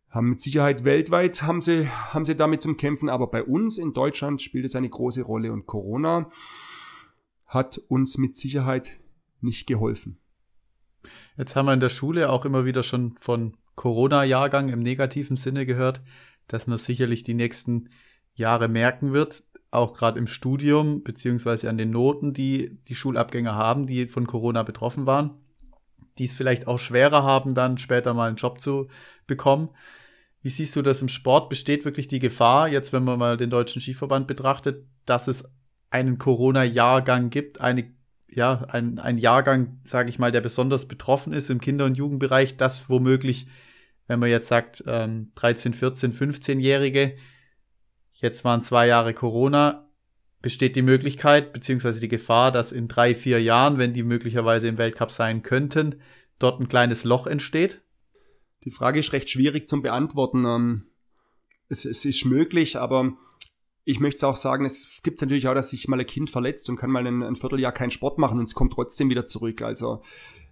[0.09, 3.93] haben mit Sicherheit weltweit haben sie, haben sie damit zum Kämpfen, aber bei uns in
[3.93, 6.29] Deutschland spielt es eine große Rolle und Corona
[7.53, 8.99] hat uns mit Sicherheit
[9.41, 10.19] nicht geholfen.
[11.37, 15.65] Jetzt haben wir in der Schule auch immer wieder schon von Corona-Jahrgang im negativen Sinne
[15.65, 16.01] gehört,
[16.47, 17.89] dass man sicherlich die nächsten
[18.35, 23.87] Jahre merken wird, auch gerade im Studium beziehungsweise an den Noten, die die Schulabgänger haben,
[23.87, 25.31] die von Corona betroffen waren,
[26.17, 28.87] die es vielleicht auch schwerer haben, dann später mal einen Job zu
[29.25, 29.69] bekommen.
[30.41, 31.49] Wie siehst du das im Sport?
[31.49, 35.49] Besteht wirklich die Gefahr, jetzt wenn man mal den deutschen Skiverband betrachtet, dass es
[35.93, 37.93] einen Corona-Jahrgang gibt, eine,
[38.27, 42.57] ja, ein, ein Jahrgang, sage ich mal, der besonders betroffen ist im Kinder- und Jugendbereich,
[42.57, 43.47] das womöglich,
[44.07, 47.15] wenn man jetzt sagt, ähm, 13, 14, 15-Jährige,
[48.13, 49.87] jetzt waren zwei Jahre Corona,
[50.41, 54.79] besteht die Möglichkeit beziehungsweise die Gefahr, dass in drei, vier Jahren, wenn die möglicherweise im
[54.79, 56.01] Weltcup sein könnten,
[56.39, 57.81] dort ein kleines Loch entsteht?
[58.63, 60.45] Die Frage ist recht schwierig zum Beantworten.
[60.45, 60.87] Ähm,
[61.69, 63.13] es, es ist möglich, aber
[63.85, 66.77] ich möchte auch sagen, es gibt natürlich auch, dass sich mal ein Kind verletzt und
[66.77, 69.61] kann mal ein, ein Vierteljahr keinen Sport machen und es kommt trotzdem wieder zurück.
[69.61, 70.01] Also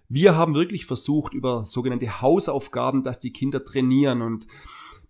[0.08, 4.46] wir haben wirklich versucht über sogenannte Hausaufgaben, dass die Kinder trainieren und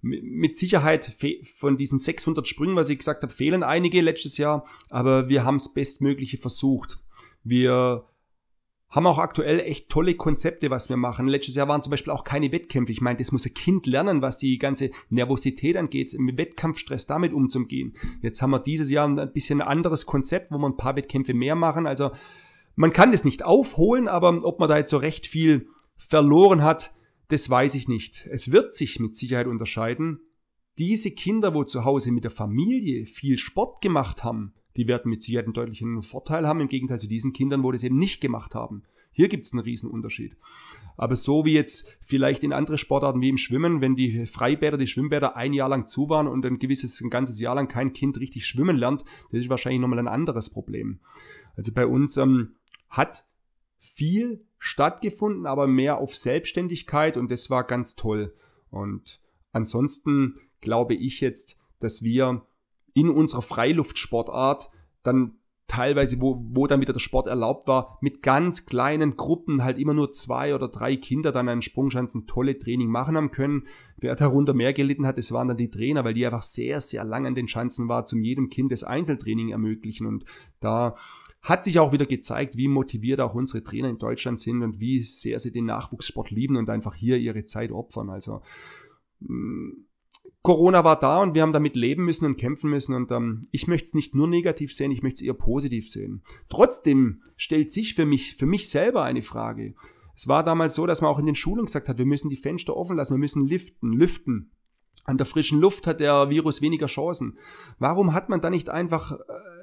[0.00, 1.16] mit Sicherheit
[1.58, 5.56] von diesen 600 Sprüngen, was ich gesagt habe, fehlen einige letztes Jahr, aber wir haben
[5.56, 6.98] es bestmögliche versucht.
[7.44, 8.04] Wir
[8.92, 11.26] haben auch aktuell echt tolle Konzepte, was wir machen.
[11.26, 12.92] Letztes Jahr waren zum Beispiel auch keine Wettkämpfe.
[12.92, 17.32] Ich meine, das muss ein Kind lernen, was die ganze Nervosität angeht, mit Wettkampfstress damit
[17.32, 17.94] umzugehen.
[18.20, 21.32] Jetzt haben wir dieses Jahr ein bisschen ein anderes Konzept, wo wir ein paar Wettkämpfe
[21.32, 21.86] mehr machen.
[21.86, 22.10] Also
[22.76, 26.92] man kann das nicht aufholen, aber ob man da jetzt so recht viel verloren hat,
[27.28, 28.28] das weiß ich nicht.
[28.30, 30.20] Es wird sich mit Sicherheit unterscheiden.
[30.76, 35.22] Diese Kinder, wo zu Hause mit der Familie viel Sport gemacht haben, die werden mit
[35.22, 38.54] Sicherheit einen deutlichen Vorteil haben, im Gegenteil zu diesen Kindern, wo das eben nicht gemacht
[38.54, 38.82] haben.
[39.12, 40.36] Hier gibt es einen Riesenunterschied.
[40.96, 44.86] Aber so wie jetzt vielleicht in andere Sportarten wie im Schwimmen, wenn die Freibäder, die
[44.86, 48.18] Schwimmbäder ein Jahr lang zu waren und ein gewisses, ein ganzes Jahr lang kein Kind
[48.20, 51.00] richtig schwimmen lernt, das ist wahrscheinlich nochmal ein anderes Problem.
[51.56, 52.54] Also bei uns ähm,
[52.88, 53.26] hat
[53.78, 58.34] viel stattgefunden, aber mehr auf Selbstständigkeit und das war ganz toll.
[58.70, 59.20] Und
[59.52, 62.46] ansonsten glaube ich jetzt, dass wir
[62.94, 64.70] in unserer Freiluftsportart
[65.02, 65.36] dann
[65.72, 69.94] teilweise, wo, wo dann wieder der Sport erlaubt war, mit ganz kleinen Gruppen halt immer
[69.94, 73.66] nur zwei oder drei Kinder dann einen Sprungschanzen tolle Training machen haben können.
[73.96, 77.04] Wer darunter mehr gelitten hat, das waren dann die Trainer, weil die einfach sehr, sehr
[77.04, 80.26] lang an den Schanzen war, zum jedem Kind das Einzeltraining ermöglichen und
[80.60, 80.94] da
[81.40, 85.02] hat sich auch wieder gezeigt, wie motiviert auch unsere Trainer in Deutschland sind und wie
[85.02, 88.10] sehr sie den Nachwuchssport lieben und einfach hier ihre Zeit opfern.
[88.10, 88.42] Also
[89.20, 89.72] mh,
[90.42, 92.94] Corona war da und wir haben damit leben müssen und kämpfen müssen.
[92.94, 96.22] Und ähm, ich möchte es nicht nur negativ sehen, ich möchte es eher positiv sehen.
[96.48, 99.74] Trotzdem stellt sich für mich, für mich selber eine Frage.
[100.16, 102.36] Es war damals so, dass man auch in den Schulen gesagt hat, wir müssen die
[102.36, 104.50] Fenster offen lassen, wir müssen liften, lüften.
[105.04, 107.38] An der frischen Luft hat der Virus weniger Chancen.
[107.78, 109.61] Warum hat man da nicht einfach äh,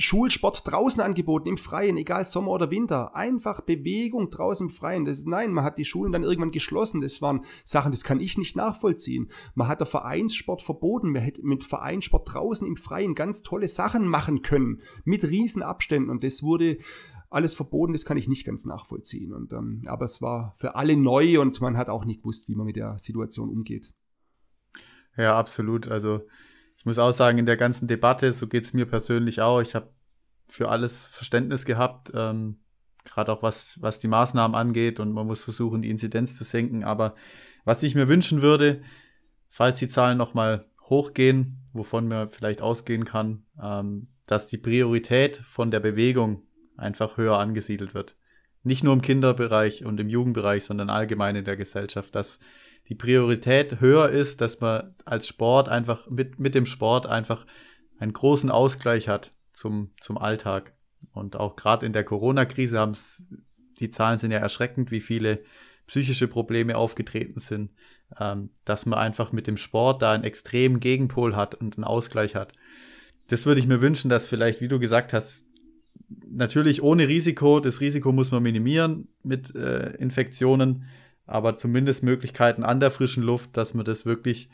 [0.00, 3.14] Schulsport draußen angeboten, im Freien, egal Sommer oder Winter.
[3.14, 5.04] Einfach Bewegung draußen im Freien.
[5.04, 7.00] Das ist, nein, man hat die Schulen dann irgendwann geschlossen.
[7.00, 9.30] Das waren Sachen, das kann ich nicht nachvollziehen.
[9.54, 11.10] Man hat der Vereinssport verboten.
[11.10, 14.80] Man hätte mit Vereinssport draußen im Freien ganz tolle Sachen machen können.
[15.04, 16.10] Mit Riesenabständen.
[16.10, 16.78] Und das wurde
[17.30, 19.32] alles verboten, das kann ich nicht ganz nachvollziehen.
[19.32, 22.56] Und, ähm, aber es war für alle neu und man hat auch nicht gewusst, wie
[22.56, 23.92] man mit der Situation umgeht.
[25.16, 25.88] Ja, absolut.
[25.88, 26.22] Also
[26.80, 29.74] ich muss auch sagen, in der ganzen Debatte, so geht es mir persönlich auch, ich
[29.74, 29.90] habe
[30.48, 32.58] für alles Verständnis gehabt, ähm,
[33.04, 36.82] gerade auch was, was die Maßnahmen angeht und man muss versuchen, die Inzidenz zu senken.
[36.82, 37.12] Aber
[37.66, 38.80] was ich mir wünschen würde,
[39.50, 45.70] falls die Zahlen nochmal hochgehen, wovon man vielleicht ausgehen kann, ähm, dass die Priorität von
[45.70, 46.44] der Bewegung
[46.78, 48.16] einfach höher angesiedelt wird.
[48.62, 52.40] Nicht nur im Kinderbereich und im Jugendbereich, sondern allgemein in der Gesellschaft, dass
[52.88, 57.46] die Priorität höher ist, dass man als Sport einfach mit, mit dem Sport einfach
[57.98, 60.74] einen großen Ausgleich hat zum, zum Alltag.
[61.12, 63.24] Und auch gerade in der Corona-Krise haben es,
[63.78, 65.42] die Zahlen sind ja erschreckend, wie viele
[65.86, 67.70] psychische Probleme aufgetreten sind,
[68.18, 72.34] ähm, dass man einfach mit dem Sport da einen extremen Gegenpol hat und einen Ausgleich
[72.34, 72.52] hat.
[73.26, 75.46] Das würde ich mir wünschen, dass vielleicht, wie du gesagt hast,
[76.28, 80.84] natürlich ohne Risiko, das Risiko muss man minimieren mit äh, Infektionen,
[81.30, 84.48] aber zumindest Möglichkeiten an der frischen Luft, dass man das wirklich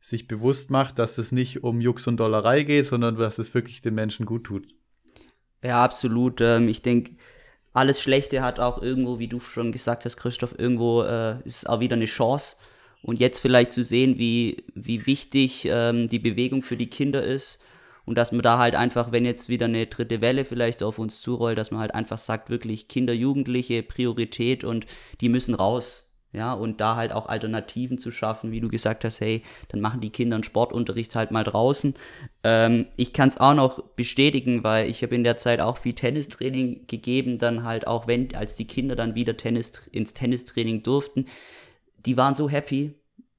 [0.00, 3.82] sich bewusst macht, dass es nicht um Jux und Dollerei geht, sondern dass es wirklich
[3.82, 4.66] den Menschen gut tut.
[5.62, 6.40] Ja, absolut.
[6.40, 7.12] Ähm, ich denke,
[7.72, 11.80] alles Schlechte hat auch irgendwo, wie du schon gesagt hast, Christoph, irgendwo äh, ist auch
[11.80, 12.56] wieder eine Chance.
[13.02, 17.60] Und jetzt vielleicht zu sehen, wie, wie wichtig ähm, die Bewegung für die Kinder ist.
[18.04, 21.20] Und dass man da halt einfach, wenn jetzt wieder eine dritte Welle vielleicht auf uns
[21.20, 24.86] zurollt, dass man halt einfach sagt, wirklich Kinder, Jugendliche, Priorität und
[25.20, 29.20] die müssen raus ja, und da halt auch Alternativen zu schaffen, wie du gesagt hast,
[29.20, 31.94] hey, dann machen die Kinder einen Sportunterricht halt mal draußen.
[32.42, 35.92] Ähm, ich kann es auch noch bestätigen, weil ich habe in der Zeit auch viel
[35.92, 41.26] Tennistraining gegeben, dann halt auch wenn, als die Kinder dann wieder Tennis, ins Tennistraining durften,
[42.06, 42.94] die waren so happy.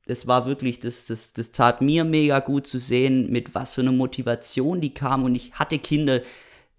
[0.06, 3.82] Das war wirklich, das, das, das tat mir mega gut zu sehen, mit was für
[3.82, 5.26] einer Motivation die kamen.
[5.26, 6.22] Und ich hatte Kinder,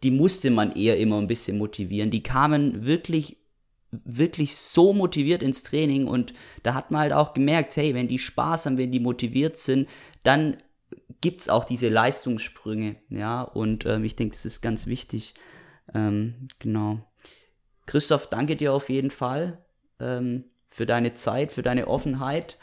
[0.04, 2.10] die musste man eher immer ein bisschen motivieren.
[2.10, 3.38] Die kamen wirklich
[4.04, 6.32] wirklich so motiviert ins Training und
[6.62, 9.88] da hat man halt auch gemerkt, hey, wenn die Spaß haben, wenn die motiviert sind,
[10.22, 10.56] dann
[11.20, 15.34] gibt es auch diese Leistungssprünge, ja, und ähm, ich denke, das ist ganz wichtig.
[15.94, 17.00] Ähm, genau.
[17.86, 19.58] Christoph, danke dir auf jeden Fall
[20.00, 22.58] ähm, für deine Zeit, für deine Offenheit.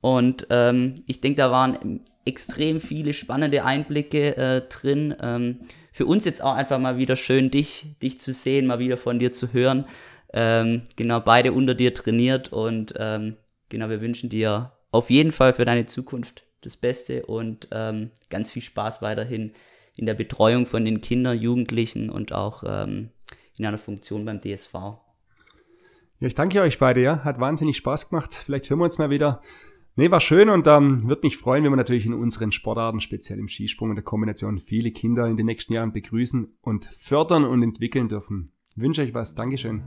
[0.00, 5.14] Und ähm, ich denke, da waren extrem viele spannende Einblicke äh, drin.
[5.20, 5.60] Ähm,
[5.92, 9.18] für uns jetzt auch einfach mal wieder schön, dich, dich zu sehen, mal wieder von
[9.18, 9.84] dir zu hören.
[10.32, 13.36] Ähm, genau, beide unter dir trainiert und ähm,
[13.68, 18.52] genau, wir wünschen dir auf jeden Fall für deine Zukunft das Beste und ähm, ganz
[18.52, 19.52] viel Spaß weiterhin
[19.96, 23.10] in der Betreuung von den Kindern, Jugendlichen und auch ähm,
[23.56, 24.74] in einer Funktion beim DSV.
[24.74, 27.24] Ja, ich danke euch beide, ja.
[27.24, 28.34] Hat wahnsinnig Spaß gemacht.
[28.34, 29.40] Vielleicht hören wir uns mal wieder.
[29.96, 33.38] Nee, war schön und ähm, würde mich freuen, wenn wir natürlich in unseren Sportarten, speziell
[33.38, 37.62] im Skisprung und der Kombination, viele Kinder in den nächsten Jahren begrüßen und fördern und
[37.62, 38.52] entwickeln dürfen.
[38.66, 39.36] Ich wünsche euch was.
[39.36, 39.84] Dankeschön.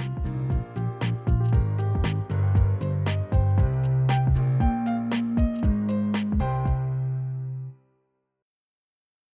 [0.00, 0.37] you